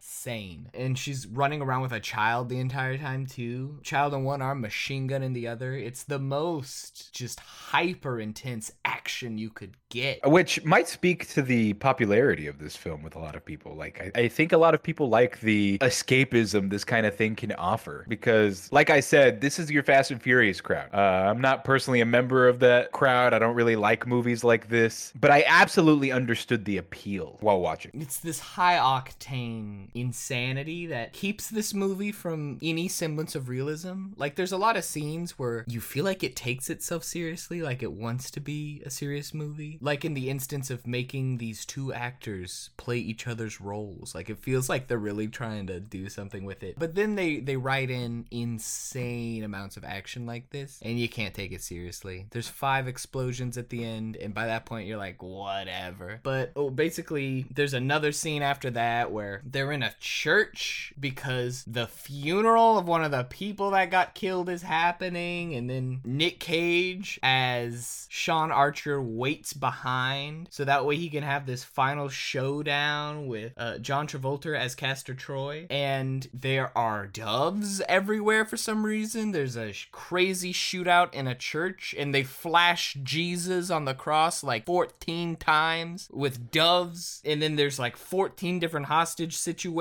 And 0.74 0.98
she's 0.98 1.28
running 1.28 1.62
around 1.62 1.82
with 1.82 1.92
a 1.92 2.00
child 2.00 2.48
the 2.48 2.60
entire 2.60 2.98
time, 2.98 3.26
too. 3.26 3.80
Child 3.84 4.14
in 4.14 4.24
one 4.24 4.42
arm, 4.42 4.62
machine 4.62 5.08
gun 5.08 5.22
in 5.22 5.34
the 5.34 5.48
other. 5.48 5.74
It's 5.74 6.04
the 6.04 6.18
most 6.18 7.14
just 7.14 7.40
hyper 7.40 8.20
intense 8.20 8.72
action 8.86 9.38
you 9.38 9.50
could 9.50 9.76
get. 9.90 10.20
Which 10.26 10.64
might 10.64 10.88
speak 10.88 11.28
to 11.30 11.42
the 11.42 11.74
popularity 11.74 12.48
of 12.48 12.58
this 12.58 12.76
film 12.76 13.04
with 13.04 13.16
a 13.16 13.20
lot 13.20 13.36
of 13.36 13.44
people. 13.44 13.76
Like, 13.76 14.12
I, 14.16 14.22
I 14.22 14.28
think 14.30 14.54
a 14.54 14.58
lot 14.58 14.74
of 14.74 14.82
people 14.82 15.10
like 15.10 15.42
the 15.42 15.78
escapism 15.80 16.70
this 16.70 16.86
kind 16.86 17.06
of 17.06 17.16
thing 17.16 17.36
can 17.36 17.52
offer. 17.54 18.06
Because, 18.08 18.72
like 18.72 18.90
I 18.90 19.02
said, 19.02 19.42
this 19.42 19.60
is 19.60 19.70
your 19.70 19.84
Fast 19.84 20.12
and 20.12 20.22
Furious 20.22 20.62
crowd. 20.62 20.90
Uh, 20.94 21.30
I'm 21.30 21.42
not 21.42 21.66
personally 21.66 22.00
a 22.00 22.06
member 22.06 22.48
of 22.48 22.60
that 22.60 22.94
crowd. 22.94 23.34
I 23.34 23.40
don't 23.40 23.56
really 23.56 23.76
like 23.76 24.08
movies 24.08 24.44
like 24.44 24.70
this. 24.70 25.12
But 25.20 25.32
I 25.32 25.44
absolutely 25.48 26.14
understood 26.14 26.64
the 26.64 26.78
appeal 26.78 27.38
while 27.42 27.60
watching. 27.60 27.92
It's 27.94 28.20
this 28.20 28.40
high 28.40 28.78
octane 28.78 29.90
insanity 30.00 30.86
that 30.88 31.14
keeps 31.14 31.50
this 31.50 31.74
movie 31.74 32.12
from 32.12 32.60
any 32.62 32.88
semblance 32.88 33.36
of 33.36 33.50
realism. 33.50 34.08
Like, 34.16 34.36
there's 34.36 34.52
a 34.52 34.58
lot 34.58 34.78
of 34.78 34.84
scenes 34.84 35.38
where 35.40 35.66
you 35.68 35.82
feel 35.82 36.06
like 36.06 36.24
it 36.24 36.36
takes 36.36 36.70
itself 36.70 37.04
seriously, 37.04 37.62
like 37.62 37.84
it 37.84 37.92
wants 37.92 38.32
to 38.32 38.40
be 38.40 38.82
a 38.86 38.90
serious 38.90 39.34
movie. 39.34 39.78
Like 39.82 40.06
in 40.06 40.14
the 40.14 40.30
instance 40.30 40.70
of 40.70 40.88
making 40.88 41.38
these 41.38 41.66
two 41.66 41.94
actors 41.94 42.70
play 42.78 42.98
each 42.98 43.28
other's 43.28 43.60
roles. 43.60 44.14
Like, 44.14 44.30
it 44.30 44.40
feels 44.40 44.70
like 44.70 44.88
they're 44.88 44.98
really 44.98 45.28
trying 45.28 45.68
to 45.68 45.80
do 45.80 46.10
something 46.10 46.46
with 46.46 46.64
it. 46.64 46.78
But 46.78 46.96
then 46.96 47.16
they, 47.16 47.40
they 47.40 47.58
write 47.58 47.90
in 47.90 48.26
insane 48.32 49.44
amounts 49.44 49.78
of 49.78 49.84
action 49.84 50.26
like 50.26 50.50
this, 50.50 50.80
and 50.84 51.00
you 51.00 51.10
can't 51.10 51.34
take 51.34 51.52
it 51.52 51.62
seriously. 51.62 52.28
There's 52.32 52.48
five 52.48 52.88
explosions 52.88 53.58
at 53.58 53.70
the 53.70 53.84
end, 53.84 54.16
and 54.18 54.34
by 54.34 54.48
that 54.48 54.66
point, 54.66 54.88
you're 54.88 54.98
like, 54.98 55.22
whatever. 55.22 56.20
But 56.24 56.52
oh, 56.56 56.70
basically, 56.70 57.46
there's 57.54 57.74
another 57.74 58.12
scene 58.12 58.42
after 58.42 58.70
that 58.72 59.12
where 59.12 59.42
they're 59.46 59.72
in 59.72 59.84
a 59.84 59.87
church 60.00 60.94
because 61.00 61.64
the 61.66 61.88
funeral 61.88 62.78
of 62.78 62.88
one 62.88 63.04
of 63.04 63.12
the 63.12 63.24
people 63.24 63.72
that 63.72 63.92
got 63.92 64.16
killed 64.16 64.50
is 64.50 64.62
happening, 64.62 65.56
and 65.56 65.70
then 65.70 66.02
Nick 66.04 66.40
Cage 66.40 67.20
as 67.24 68.08
Sean 68.10 68.52
Archer 68.52 69.02
waits 69.02 69.54
behind 69.54 70.48
so 70.50 70.66
that 70.66 70.86
way 70.86 70.96
he 70.96 71.10
can 71.10 71.24
have 71.24 71.46
this 71.46 71.64
final 71.64 72.10
showdown 72.10 73.28
with 73.28 73.54
uh, 73.58 73.78
John 73.78 74.08
Travolta 74.08 74.58
as 74.58 74.76
Castor 74.76 75.14
Troy. 75.14 75.68
And 75.70 76.28
there 76.34 76.76
are 76.78 77.08
doves 77.08 77.82
everywhere 77.88 78.46
for 78.46 78.58
some 78.58 78.86
reason. 78.86 79.32
There's 79.32 79.58
a 79.58 79.74
crazy 79.92 80.54
shootout 80.54 81.14
in 81.14 81.28
a 81.28 81.36
church, 81.36 81.94
and 81.98 82.14
they 82.14 82.24
flash 82.24 82.98
Jesus 83.04 83.70
on 83.70 83.86
the 83.86 83.94
cross 83.94 84.44
like 84.44 84.66
14 84.66 85.36
times 85.36 86.10
with 86.12 86.52
doves. 86.52 87.22
And 87.26 87.42
then 87.42 87.56
there's 87.56 87.80
like 87.80 87.98
14 87.98 88.60
different 88.60 88.88
hostage 88.88 89.36
situations, 89.36 89.77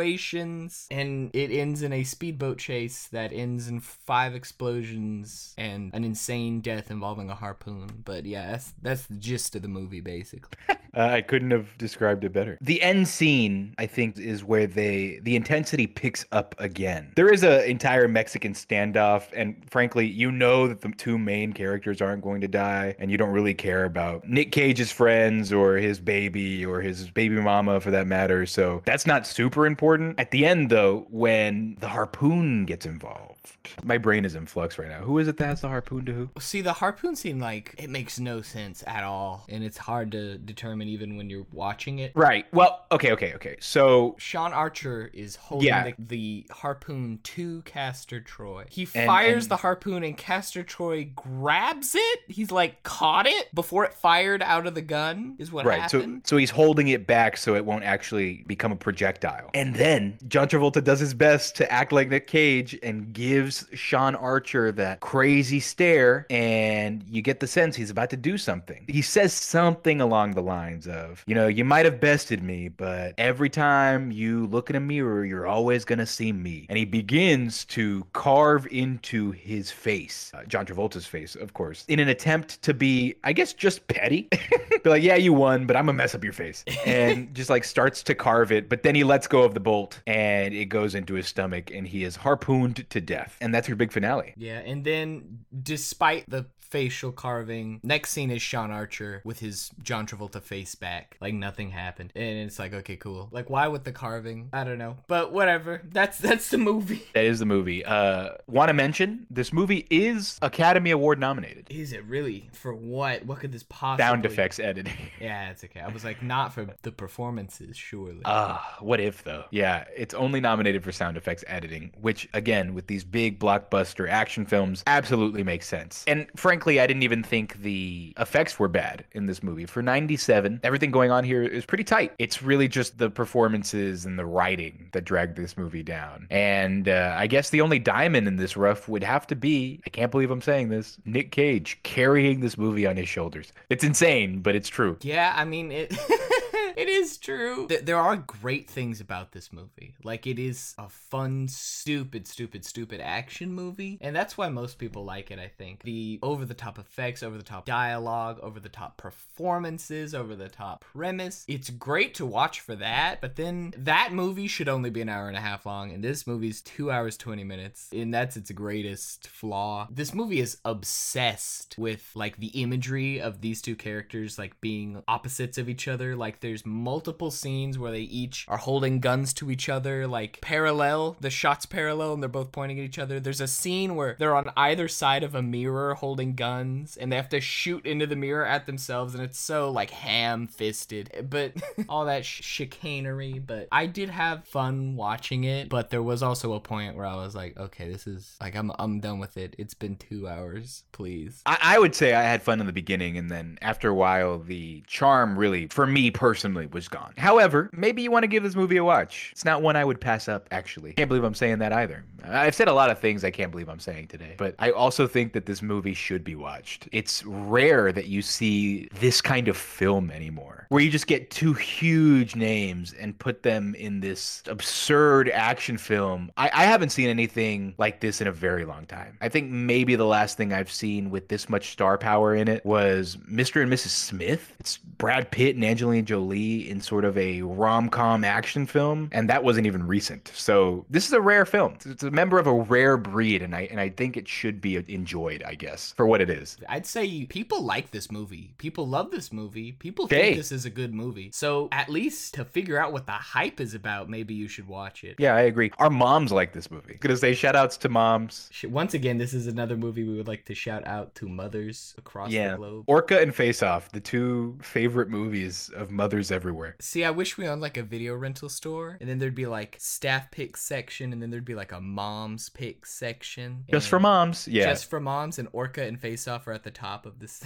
and 0.90 1.30
it 1.34 1.50
ends 1.50 1.82
in 1.82 1.92
a 1.92 2.04
speedboat 2.04 2.58
chase 2.58 3.06
that 3.08 3.32
ends 3.32 3.68
in 3.68 3.80
five 3.80 4.34
explosions 4.34 5.54
and 5.56 5.92
an 5.94 6.04
insane 6.04 6.60
death 6.60 6.90
involving 6.90 7.30
a 7.30 7.34
harpoon. 7.34 8.02
But 8.04 8.26
yeah, 8.26 8.52
that's 8.52 8.74
that's 8.82 9.06
the 9.06 9.16
gist 9.16 9.56
of 9.56 9.62
the 9.62 9.68
movie 9.68 10.00
basically. 10.00 10.58
Uh, 10.96 11.10
I 11.12 11.20
couldn't 11.20 11.50
have 11.50 11.76
described 11.76 12.24
it 12.24 12.32
better. 12.32 12.56
The 12.60 12.80
end 12.80 13.06
scene, 13.06 13.74
I 13.78 13.86
think, 13.86 14.18
is 14.18 14.42
where 14.42 14.66
they 14.66 15.20
the 15.22 15.36
intensity 15.36 15.86
picks 15.86 16.24
up 16.32 16.54
again. 16.58 17.12
There 17.16 17.32
is 17.32 17.42
an 17.42 17.62
entire 17.62 18.08
Mexican 18.08 18.54
standoff, 18.54 19.24
and 19.34 19.62
frankly, 19.70 20.06
you 20.06 20.32
know 20.32 20.66
that 20.66 20.80
the 20.80 20.88
two 20.96 21.18
main 21.18 21.52
characters 21.52 22.00
aren't 22.00 22.22
going 22.22 22.40
to 22.40 22.48
die, 22.48 22.94
and 22.98 23.10
you 23.10 23.18
don't 23.18 23.30
really 23.30 23.54
care 23.54 23.84
about 23.84 24.26
Nick 24.26 24.52
Cage's 24.52 24.90
friends 24.90 25.52
or 25.52 25.76
his 25.76 26.00
baby 26.00 26.64
or 26.64 26.80
his 26.80 27.10
baby 27.10 27.36
mama, 27.36 27.80
for 27.80 27.90
that 27.90 28.06
matter. 28.06 28.46
So 28.46 28.82
that's 28.86 29.06
not 29.06 29.26
super 29.26 29.66
important. 29.66 30.18
At 30.18 30.30
the 30.30 30.46
end, 30.46 30.70
though, 30.70 31.06
when 31.10 31.76
the 31.80 31.88
harpoon 31.88 32.64
gets 32.64 32.86
involved, 32.86 33.52
my 33.84 33.98
brain 33.98 34.24
is 34.24 34.34
in 34.34 34.46
flux 34.46 34.78
right 34.78 34.88
now. 34.88 35.00
Who 35.00 35.18
is 35.18 35.28
it 35.28 35.36
that 35.36 35.46
has 35.46 35.60
the 35.60 35.68
harpoon 35.68 36.06
to 36.06 36.12
who? 36.12 36.30
See, 36.38 36.62
the 36.62 36.72
harpoon 36.72 37.16
scene, 37.16 37.38
like, 37.38 37.74
it 37.76 37.90
makes 37.90 38.18
no 38.18 38.40
sense 38.40 38.82
at 38.86 39.04
all. 39.04 39.44
And 39.48 39.62
it's 39.62 39.76
hard 39.76 40.12
to 40.12 40.38
determine 40.38 40.85
even 40.88 41.16
when 41.16 41.28
you're 41.30 41.46
watching 41.52 41.98
it. 41.98 42.12
Right. 42.14 42.46
Well, 42.52 42.84
okay, 42.92 43.12
okay, 43.12 43.34
okay. 43.34 43.56
So 43.60 44.14
Sean 44.18 44.52
Archer 44.52 45.10
is 45.12 45.36
holding 45.36 45.68
Yeah. 45.68 45.90
the, 45.90 45.94
the 45.98 46.46
harpoon 46.52 47.18
to 47.22 47.62
Castor 47.62 48.20
Troy. 48.20 48.64
He 48.70 48.88
And- 48.94 49.06
fires 49.06 49.44
and- 49.44 49.50
the 49.50 49.56
harpoon 49.56 50.02
and 50.04 50.16
Castor 50.16 50.62
Troy 50.62 51.08
grabs 51.14 51.94
it. 51.94 52.20
He's 52.28 52.50
like 52.50 52.82
caught 52.82 53.26
it 53.26 53.54
before 53.54 53.84
it 53.84 53.94
fired 53.94 54.42
out 54.42 54.66
of 54.66 54.74
the 54.74 54.82
gun. 54.82 55.36
Is 55.38 55.50
what 55.52 55.64
right, 55.64 55.90
so 55.90 55.98
happened. 55.98 56.22
so 56.26 56.36
he's 56.36 56.50
holding 56.50 56.88
it 56.88 57.06
back 57.06 57.36
so 57.36 57.54
it 57.54 57.64
won't 57.64 57.84
actually 57.84 58.44
become 58.46 58.72
a 58.72 58.76
projectile. 58.76 59.50
And 59.54 59.74
then 59.74 60.18
John 60.28 60.48
Travolta 60.48 60.82
does 60.82 61.00
his 61.00 61.14
best 61.14 61.56
to 61.56 61.70
act 61.72 61.92
like 61.92 62.08
Nick 62.08 62.26
Cage 62.26 62.78
and 62.82 63.12
gives 63.12 63.66
Sean 63.72 64.14
Archer 64.14 64.72
that 64.72 65.00
crazy 65.00 65.60
stare, 65.60 66.26
and 66.30 67.04
you 67.08 67.22
get 67.22 67.40
the 67.40 67.46
sense 67.46 67.76
he's 67.76 67.90
about 67.90 68.10
to 68.10 68.16
do 68.16 68.38
something. 68.38 68.84
He 68.88 69.02
says 69.02 69.32
something 69.32 70.00
along 70.00 70.32
the 70.32 70.42
of, 70.86 71.24
you 71.26 71.34
know, 71.34 71.46
you 71.46 71.64
might 71.64 71.86
have 71.86 72.00
bested 72.00 72.42
me, 72.42 72.68
but 72.68 73.14
every 73.18 73.48
time 73.48 74.10
you 74.10 74.46
look 74.46 74.68
in 74.68 74.76
a 74.76 74.80
mirror, 74.80 75.24
you're 75.24 75.46
always 75.46 75.84
gonna 75.84 76.06
see 76.06 76.32
me. 76.32 76.66
And 76.68 76.76
he 76.76 76.84
begins 76.84 77.64
to 77.66 78.06
carve 78.12 78.66
into 78.70 79.30
his 79.30 79.70
face, 79.70 80.30
uh, 80.34 80.44
John 80.44 80.66
Travolta's 80.66 81.06
face, 81.06 81.34
of 81.34 81.54
course, 81.54 81.84
in 81.88 82.00
an 82.00 82.08
attempt 82.08 82.60
to 82.62 82.74
be, 82.74 83.14
I 83.24 83.32
guess, 83.32 83.54
just 83.54 83.86
petty. 83.88 84.28
be 84.86 84.90
like, 84.90 85.02
yeah, 85.02 85.16
you 85.16 85.32
won, 85.32 85.66
but 85.66 85.76
I'm 85.76 85.86
gonna 85.86 85.98
mess 85.98 86.14
up 86.14 86.22
your 86.22 86.32
face. 86.32 86.64
And 86.86 87.34
just 87.34 87.50
like 87.50 87.64
starts 87.64 88.02
to 88.04 88.14
carve 88.14 88.52
it, 88.52 88.68
but 88.68 88.82
then 88.82 88.94
he 88.94 89.04
lets 89.04 89.26
go 89.26 89.42
of 89.42 89.54
the 89.54 89.60
bolt 89.60 90.00
and 90.06 90.54
it 90.54 90.66
goes 90.66 90.94
into 90.94 91.14
his 91.14 91.26
stomach 91.26 91.70
and 91.70 91.86
he 91.86 92.04
is 92.04 92.16
harpooned 92.16 92.88
to 92.88 93.00
death. 93.00 93.36
And 93.40 93.54
that's 93.54 93.68
your 93.68 93.76
big 93.76 93.92
finale. 93.92 94.34
Yeah, 94.36 94.58
and 94.58 94.84
then 94.84 95.40
despite 95.62 96.28
the 96.28 96.46
facial 96.76 97.10
carving, 97.10 97.80
next 97.82 98.10
scene 98.10 98.30
is 98.30 98.42
Sean 98.42 98.70
Archer 98.70 99.22
with 99.24 99.38
his 99.40 99.70
John 99.82 100.06
Travolta 100.06 100.42
face 100.42 100.74
back, 100.74 101.16
like 101.22 101.32
nothing 101.32 101.70
happened, 101.70 102.12
and 102.14 102.38
it's 102.40 102.58
like 102.58 102.74
okay, 102.74 102.96
cool. 102.96 103.30
Like 103.32 103.48
why 103.48 103.68
with 103.68 103.84
the 103.84 103.92
carving? 103.92 104.50
I 104.52 104.62
don't 104.62 104.76
know, 104.76 104.98
but 105.08 105.32
whatever. 105.32 105.80
That's 105.90 106.18
that's 106.18 106.50
the 106.50 106.58
movie. 106.58 107.02
That 107.14 107.24
is 107.24 107.38
the 107.38 107.46
movie. 107.46 107.82
Uh, 107.82 108.30
Want 108.46 108.68
to 108.68 108.74
mention 108.74 109.26
this 109.30 109.54
movie 109.54 109.86
is 109.88 110.38
Academy 110.42 110.90
Award 110.90 111.18
nominated. 111.18 111.66
Is 111.70 111.94
it 111.94 112.04
really 112.04 112.50
for 112.52 112.74
what? 112.74 113.24
What 113.24 113.38
could 113.38 113.52
this 113.52 113.62
possibly? 113.62 114.04
Sound 114.04 114.26
effects 114.26 114.58
editing. 114.58 114.92
Yeah, 115.18 115.50
it's 115.50 115.64
okay. 115.64 115.80
I 115.80 115.88
was 115.88 116.04
like, 116.04 116.22
not 116.22 116.52
for 116.52 116.66
the 116.82 116.92
performances, 116.92 117.76
surely. 117.76 118.20
Ah, 118.26 118.76
what 118.80 119.00
if 119.00 119.24
though? 119.24 119.44
Yeah, 119.50 119.84
it's 119.96 120.12
only 120.12 120.40
nominated 120.40 120.84
for 120.84 120.92
sound 120.92 121.16
effects 121.16 121.42
editing, 121.46 121.92
which 122.00 122.28
again, 122.34 122.74
with 122.74 122.86
these 122.86 123.02
big 123.02 123.40
blockbuster 123.40 124.08
action 124.08 124.44
films, 124.44 124.82
absolutely 124.86 125.42
makes 125.42 125.66
sense. 125.66 126.04
And 126.06 126.26
frankly, 126.36 126.65
I 126.66 126.86
didn't 126.86 127.02
even 127.04 127.22
think 127.22 127.62
the 127.62 128.12
effects 128.18 128.58
were 128.58 128.68
bad 128.68 129.04
in 129.12 129.26
this 129.26 129.42
movie. 129.42 129.66
For 129.66 129.82
97, 129.82 130.60
everything 130.62 130.90
going 130.90 131.10
on 131.10 131.24
here 131.24 131.42
is 131.42 131.64
pretty 131.64 131.84
tight. 131.84 132.12
It's 132.18 132.42
really 132.42 132.68
just 132.68 132.98
the 132.98 133.08
performances 133.10 134.04
and 134.04 134.18
the 134.18 134.26
writing 134.26 134.88
that 134.92 135.04
dragged 135.04 135.36
this 135.36 135.56
movie 135.56 135.82
down. 135.82 136.26
And 136.30 136.88
uh, 136.88 137.14
I 137.16 137.26
guess 137.26 137.50
the 137.50 137.60
only 137.60 137.78
diamond 137.78 138.26
in 138.26 138.36
this 138.36 138.56
rough 138.56 138.88
would 138.88 139.04
have 139.04 139.26
to 139.28 139.36
be, 139.36 139.80
I 139.86 139.90
can't 139.90 140.10
believe 140.10 140.30
I'm 140.30 140.42
saying 140.42 140.68
this, 140.68 140.98
Nick 141.04 141.30
Cage 141.30 141.78
carrying 141.82 142.40
this 142.40 142.58
movie 142.58 142.86
on 142.86 142.96
his 142.96 143.08
shoulders. 143.08 143.52
It's 143.70 143.84
insane, 143.84 144.40
but 144.40 144.54
it's 144.56 144.68
true. 144.68 144.96
Yeah, 145.02 145.32
I 145.36 145.44
mean 145.44 145.70
it. 145.70 145.96
it 146.76 146.88
is 146.88 147.16
true. 147.16 147.66
Th- 147.68 147.84
there 147.84 147.98
are 147.98 148.16
great 148.16 148.70
things 148.70 149.00
about 149.00 149.32
this 149.32 149.52
movie. 149.52 149.94
Like 150.04 150.26
it 150.26 150.38
is 150.38 150.74
a 150.78 150.88
fun, 150.88 151.48
stupid, 151.48 152.26
stupid, 152.26 152.64
stupid 152.64 153.00
action 153.00 153.52
movie, 153.52 153.98
and 154.00 154.14
that's 154.14 154.36
why 154.36 154.48
most 154.48 154.78
people 154.78 155.04
like 155.04 155.30
it. 155.30 155.38
I 155.38 155.48
think 155.48 155.82
the 155.82 156.18
over-the-top 156.22 156.78
effects, 156.78 157.22
over-the-top 157.22 157.64
dialogue, 157.64 158.38
over-the-top 158.42 158.96
performances, 158.96 160.14
over-the-top 160.14 160.84
premise. 160.84 161.44
It's 161.48 161.70
great 161.70 162.14
to 162.14 162.26
watch 162.26 162.60
for 162.60 162.74
that, 162.76 163.20
but 163.20 163.36
then 163.36 163.72
that 163.78 164.12
movie 164.12 164.48
should 164.48 164.68
only 164.68 164.90
be 164.90 165.00
an 165.00 165.08
hour 165.08 165.28
and 165.28 165.36
a 165.36 165.40
half 165.40 165.64
long, 165.64 165.92
and 165.92 166.04
this 166.04 166.26
movie's 166.26 166.60
two 166.60 166.90
hours 166.90 167.16
twenty 167.16 167.44
minutes, 167.44 167.88
and 167.92 168.12
that's 168.12 168.36
its 168.36 168.50
greatest 168.50 169.28
flaw. 169.28 169.88
This 169.90 170.12
movie 170.12 170.40
is 170.40 170.58
obsessed 170.64 171.76
with 171.78 172.10
like 172.14 172.36
the 172.36 172.48
imagery 172.48 173.20
of 173.20 173.40
these 173.40 173.62
two 173.62 173.76
characters 173.76 174.38
like 174.38 174.60
being 174.60 175.02
opposites 175.08 175.56
of 175.56 175.68
each 175.68 175.88
other. 175.88 176.14
Like 176.16 176.40
there's 176.40 176.65
multiple 176.66 177.30
scenes 177.30 177.78
where 177.78 177.92
they 177.92 178.00
each 178.00 178.44
are 178.48 178.58
holding 178.58 179.00
guns 179.00 179.32
to 179.34 179.50
each 179.50 179.68
other, 179.68 180.06
like 180.06 180.40
parallel. 180.40 181.16
The 181.20 181.30
shots 181.30 181.64
parallel, 181.66 182.14
and 182.14 182.22
they're 182.22 182.28
both 182.28 182.52
pointing 182.52 182.78
at 182.78 182.84
each 182.84 182.98
other. 182.98 183.20
There's 183.20 183.40
a 183.40 183.46
scene 183.46 183.94
where 183.94 184.16
they're 184.18 184.36
on 184.36 184.50
either 184.56 184.88
side 184.88 185.22
of 185.22 185.34
a 185.34 185.42
mirror 185.42 185.94
holding 185.94 186.34
guns, 186.34 186.96
and 186.96 187.10
they 187.10 187.16
have 187.16 187.28
to 187.30 187.40
shoot 187.40 187.86
into 187.86 188.06
the 188.06 188.16
mirror 188.16 188.44
at 188.44 188.66
themselves, 188.66 189.14
and 189.14 189.22
it's 189.22 189.38
so 189.38 189.70
like 189.70 189.90
ham-fisted. 189.90 191.26
But 191.30 191.52
all 191.88 192.06
that 192.06 192.24
sh- 192.24 192.42
chicanery. 192.42 193.38
But 193.38 193.68
I 193.70 193.86
did 193.86 194.10
have 194.10 194.44
fun 194.44 194.96
watching 194.96 195.44
it. 195.44 195.68
But 195.68 195.90
there 195.90 196.02
was 196.02 196.22
also 196.22 196.54
a 196.54 196.60
point 196.60 196.96
where 196.96 197.06
I 197.06 197.16
was 197.16 197.34
like, 197.34 197.56
okay, 197.56 197.90
this 197.90 198.06
is 198.06 198.36
like 198.40 198.56
I'm 198.56 198.72
I'm 198.78 199.00
done 199.00 199.18
with 199.18 199.36
it. 199.36 199.54
It's 199.58 199.74
been 199.74 199.96
two 199.96 200.28
hours. 200.28 200.84
Please. 200.92 201.42
I, 201.46 201.58
I 201.62 201.78
would 201.78 201.94
say 201.94 202.14
I 202.14 202.22
had 202.22 202.42
fun 202.42 202.60
in 202.60 202.66
the 202.66 202.72
beginning, 202.72 203.16
and 203.16 203.30
then 203.30 203.58
after 203.62 203.88
a 203.88 203.94
while, 203.94 204.38
the 204.38 204.82
charm 204.86 205.38
really, 205.38 205.68
for 205.68 205.86
me 205.86 206.10
personally, 206.10 206.55
was 206.64 206.88
gone. 206.88 207.12
However, 207.18 207.70
maybe 207.72 208.02
you 208.02 208.10
want 208.10 208.22
to 208.22 208.28
give 208.28 208.42
this 208.42 208.56
movie 208.56 208.78
a 208.78 208.84
watch. 208.84 209.30
It's 209.32 209.44
not 209.44 209.62
one 209.62 209.76
I 209.76 209.84
would 209.84 210.00
pass 210.00 210.28
up, 210.28 210.48
actually. 210.50 210.94
Can't 210.94 211.08
believe 211.08 211.24
I'm 211.24 211.34
saying 211.34 211.58
that 211.58 211.72
either. 211.72 212.04
I've 212.24 212.54
said 212.54 212.68
a 212.68 212.72
lot 212.72 212.90
of 212.90 212.98
things 212.98 213.24
I 213.24 213.30
can't 213.30 213.50
believe 213.50 213.68
I'm 213.68 213.78
saying 213.78 214.08
today, 214.08 214.34
but 214.36 214.54
I 214.58 214.70
also 214.70 215.06
think 215.06 215.32
that 215.34 215.46
this 215.46 215.62
movie 215.62 215.94
should 215.94 216.24
be 216.24 216.34
watched. 216.34 216.88
It's 216.92 217.24
rare 217.24 217.92
that 217.92 218.06
you 218.06 218.22
see 218.22 218.88
this 219.00 219.20
kind 219.20 219.48
of 219.48 219.56
film 219.56 220.10
anymore, 220.10 220.66
where 220.70 220.82
you 220.82 220.90
just 220.90 221.06
get 221.06 221.30
two 221.30 221.52
huge 221.52 222.34
names 222.34 222.94
and 222.94 223.16
put 223.18 223.42
them 223.42 223.74
in 223.76 224.00
this 224.00 224.42
absurd 224.46 225.30
action 225.30 225.78
film. 225.78 226.32
I, 226.36 226.50
I 226.52 226.64
haven't 226.64 226.90
seen 226.90 227.08
anything 227.08 227.74
like 227.78 228.00
this 228.00 228.20
in 228.20 228.26
a 228.26 228.32
very 228.32 228.64
long 228.64 228.86
time. 228.86 229.16
I 229.20 229.28
think 229.28 229.50
maybe 229.50 229.94
the 229.94 230.06
last 230.06 230.36
thing 230.36 230.52
I've 230.52 230.70
seen 230.70 231.10
with 231.10 231.28
this 231.28 231.48
much 231.48 231.70
star 231.70 231.98
power 231.98 232.34
in 232.34 232.48
it 232.48 232.64
was 232.64 233.16
Mr. 233.30 233.62
and 233.62 233.72
Mrs. 233.72 233.88
Smith. 233.88 234.52
It's 234.58 234.78
Brad 234.78 235.30
Pitt 235.30 235.54
and 235.54 235.64
Angelina 235.64 236.02
Jolie 236.02 236.38
in 236.54 236.80
sort 236.80 237.04
of 237.04 237.16
a 237.18 237.42
rom 237.42 237.88
com 237.88 238.24
action 238.24 238.66
film, 238.66 239.08
and 239.12 239.28
that 239.28 239.42
wasn't 239.44 239.66
even 239.66 239.86
recent. 239.86 240.30
So 240.34 240.84
this 240.90 241.06
is 241.06 241.12
a 241.12 241.20
rare 241.20 241.44
film. 241.44 241.76
It's 241.84 242.02
a 242.02 242.10
member 242.10 242.38
of 242.38 242.46
a 242.46 242.52
rare 242.52 242.96
breed, 242.96 243.42
and 243.42 243.54
I 243.54 243.68
and 243.70 243.80
I 243.80 243.90
think 243.90 244.16
it 244.16 244.28
should 244.28 244.60
be 244.60 244.76
enjoyed, 244.76 245.42
I 245.42 245.54
guess, 245.54 245.92
for 245.96 246.06
what 246.06 246.20
it 246.20 246.30
is. 246.30 246.56
I'd 246.68 246.86
say 246.86 247.24
people 247.26 247.62
like 247.62 247.90
this 247.90 248.10
movie. 248.10 248.54
People 248.58 248.86
love 248.88 249.10
this 249.10 249.32
movie. 249.32 249.72
People 249.72 250.06
think 250.06 250.36
this 250.36 250.52
is 250.52 250.64
a 250.64 250.70
good 250.70 250.94
movie. 250.94 251.30
So 251.32 251.68
at 251.72 251.88
least 251.88 252.34
to 252.34 252.44
figure 252.44 252.78
out 252.78 252.92
what 252.92 253.06
the 253.06 253.12
hype 253.12 253.60
is 253.60 253.74
about, 253.74 254.08
maybe 254.08 254.34
you 254.34 254.48
should 254.48 254.68
watch 254.68 255.04
it. 255.04 255.16
Yeah, 255.18 255.34
I 255.34 255.42
agree. 255.42 255.72
Our 255.78 255.90
moms 255.90 256.32
like 256.32 256.52
this 256.52 256.70
movie. 256.70 256.94
Gonna 257.00 257.16
say 257.16 257.34
shout 257.34 257.56
outs 257.56 257.76
to 257.78 257.88
moms. 257.88 258.50
Once 258.64 258.94
again, 258.94 259.18
this 259.18 259.34
is 259.34 259.46
another 259.46 259.76
movie 259.76 260.04
we 260.04 260.16
would 260.16 260.28
like 260.28 260.44
to 260.46 260.54
shout 260.54 260.86
out 260.86 261.14
to 261.16 261.28
mothers 261.28 261.94
across 261.98 262.30
the 262.30 262.54
globe. 262.56 262.84
Orca 262.86 263.20
and 263.20 263.34
Face 263.34 263.62
Off, 263.62 263.90
the 263.92 264.00
two 264.00 264.56
favorite 264.62 265.08
movies 265.08 265.70
of 265.74 265.90
mothers 265.90 266.25
everywhere. 266.30 266.76
See, 266.80 267.04
I 267.04 267.10
wish 267.10 267.36
we 267.36 267.46
owned 267.48 267.60
like 267.60 267.76
a 267.76 267.82
video 267.82 268.14
rental 268.14 268.48
store, 268.48 268.96
and 269.00 269.08
then 269.08 269.18
there'd 269.18 269.34
be 269.34 269.46
like 269.46 269.76
staff 269.78 270.30
pick 270.30 270.56
section, 270.56 271.12
and 271.12 271.22
then 271.22 271.30
there'd 271.30 271.44
be 271.44 271.54
like 271.54 271.72
a 271.72 271.80
mom's 271.80 272.48
pick 272.48 272.86
section. 272.86 273.64
Just 273.70 273.88
for 273.88 274.00
moms. 274.00 274.48
Yeah. 274.48 274.66
Just 274.66 274.90
for 274.90 275.00
moms, 275.00 275.38
and 275.38 275.48
Orca 275.52 275.82
and 275.82 276.00
Face 276.00 276.26
Off 276.28 276.46
are 276.46 276.52
at 276.52 276.64
the 276.64 276.70
top 276.70 277.06
of 277.06 277.18
this. 277.18 277.44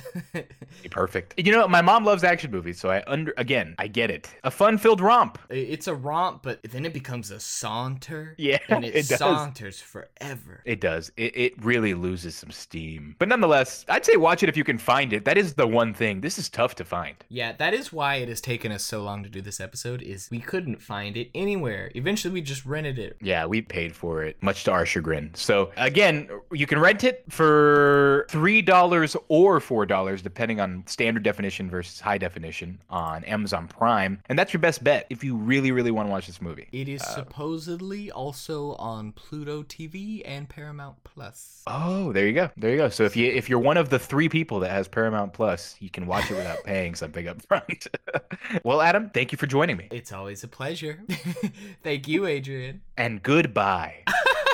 Perfect. 0.90 1.34
You 1.50 1.56
know, 1.56 1.66
my 1.66 1.82
mom 1.82 2.04
loves 2.04 2.22
action 2.22 2.52
movies, 2.52 2.78
so 2.78 2.90
I 2.90 3.02
under 3.08 3.34
again, 3.36 3.74
I 3.78 3.88
get 3.88 4.08
it. 4.10 4.30
A 4.44 4.50
fun-filled 4.52 5.00
romp. 5.00 5.36
it's 5.48 5.88
a 5.88 5.94
romp, 5.94 6.42
but 6.44 6.62
then 6.62 6.84
it 6.84 6.92
becomes 6.92 7.30
a 7.32 7.40
saunter. 7.40 8.34
Yeah, 8.38 8.58
and 8.68 8.84
it, 8.84 8.94
it 8.94 9.08
does. 9.08 9.18
saunters 9.18 9.80
forever. 9.80 10.62
It 10.64 10.80
does. 10.80 11.10
It, 11.16 11.36
it 11.36 11.64
really 11.64 11.94
loses 11.94 12.36
some 12.36 12.50
steam. 12.52 13.16
But 13.18 13.28
nonetheless, 13.28 13.84
I'd 13.88 14.04
say 14.04 14.16
watch 14.16 14.42
it 14.44 14.48
if 14.48 14.56
you 14.56 14.62
can 14.64 14.78
find 14.78 15.12
it. 15.12 15.24
That 15.24 15.38
is 15.38 15.54
the 15.54 15.66
one 15.66 15.92
thing. 15.94 16.20
This 16.20 16.38
is 16.38 16.48
tough 16.48 16.74
to 16.76 16.84
find. 16.84 17.16
Yeah, 17.28 17.52
that 17.54 17.74
is 17.74 17.92
why 17.92 18.16
it 18.16 18.28
has 18.28 18.40
taken 18.40 18.69
us 18.72 18.84
so 18.84 19.02
long 19.02 19.22
to 19.22 19.28
do 19.28 19.40
this 19.40 19.60
episode. 19.60 20.02
Is 20.02 20.28
we 20.30 20.40
couldn't 20.40 20.82
find 20.82 21.16
it 21.16 21.30
anywhere. 21.34 21.90
Eventually, 21.94 22.32
we 22.34 22.40
just 22.40 22.64
rented 22.64 22.98
it. 22.98 23.16
Yeah, 23.20 23.46
we 23.46 23.62
paid 23.62 23.94
for 23.94 24.22
it, 24.22 24.42
much 24.42 24.64
to 24.64 24.72
our 24.72 24.86
chagrin. 24.86 25.30
So 25.34 25.70
again, 25.76 26.28
you 26.52 26.66
can 26.66 26.78
rent 26.78 27.04
it 27.04 27.24
for 27.28 28.26
three 28.30 28.62
dollars 28.62 29.16
or 29.28 29.60
four 29.60 29.86
dollars, 29.86 30.22
depending 30.22 30.60
on 30.60 30.84
standard 30.86 31.22
definition 31.22 31.70
versus 31.70 32.00
high 32.00 32.18
definition 32.18 32.80
on 32.90 33.24
Amazon 33.24 33.68
Prime, 33.68 34.20
and 34.28 34.38
that's 34.38 34.52
your 34.52 34.60
best 34.60 34.82
bet 34.82 35.06
if 35.10 35.24
you 35.24 35.36
really, 35.36 35.72
really 35.72 35.90
want 35.90 36.08
to 36.08 36.10
watch 36.10 36.26
this 36.26 36.40
movie. 36.40 36.68
It 36.72 36.88
is 36.88 37.02
uh, 37.02 37.14
supposedly 37.14 38.10
also 38.10 38.74
on 38.74 39.12
Pluto 39.12 39.62
TV 39.62 40.22
and 40.24 40.48
Paramount 40.48 41.02
Plus. 41.04 41.62
Oh, 41.66 42.12
there 42.12 42.26
you 42.26 42.32
go. 42.32 42.50
There 42.56 42.70
you 42.70 42.76
go. 42.76 42.88
So 42.88 43.04
if 43.04 43.16
you 43.16 43.30
if 43.30 43.48
you're 43.48 43.58
one 43.58 43.76
of 43.76 43.90
the 43.90 43.98
three 43.98 44.28
people 44.28 44.60
that 44.60 44.70
has 44.70 44.88
Paramount 44.88 45.32
Plus, 45.32 45.76
you 45.80 45.90
can 45.90 46.06
watch 46.06 46.30
it 46.30 46.34
without 46.34 46.58
paying 46.64 46.94
something 46.94 47.26
up 47.28 47.42
front. 47.42 47.86
well, 48.64 48.80
Adam, 48.80 49.10
thank 49.10 49.32
you 49.32 49.38
for 49.38 49.46
joining 49.46 49.76
me. 49.76 49.88
It's 49.90 50.12
always 50.12 50.44
a 50.44 50.48
pleasure. 50.48 51.02
Thank 51.82 52.08
you, 52.08 52.26
Adrian. 52.26 52.82
And 52.96 53.22
goodbye. 53.22 54.04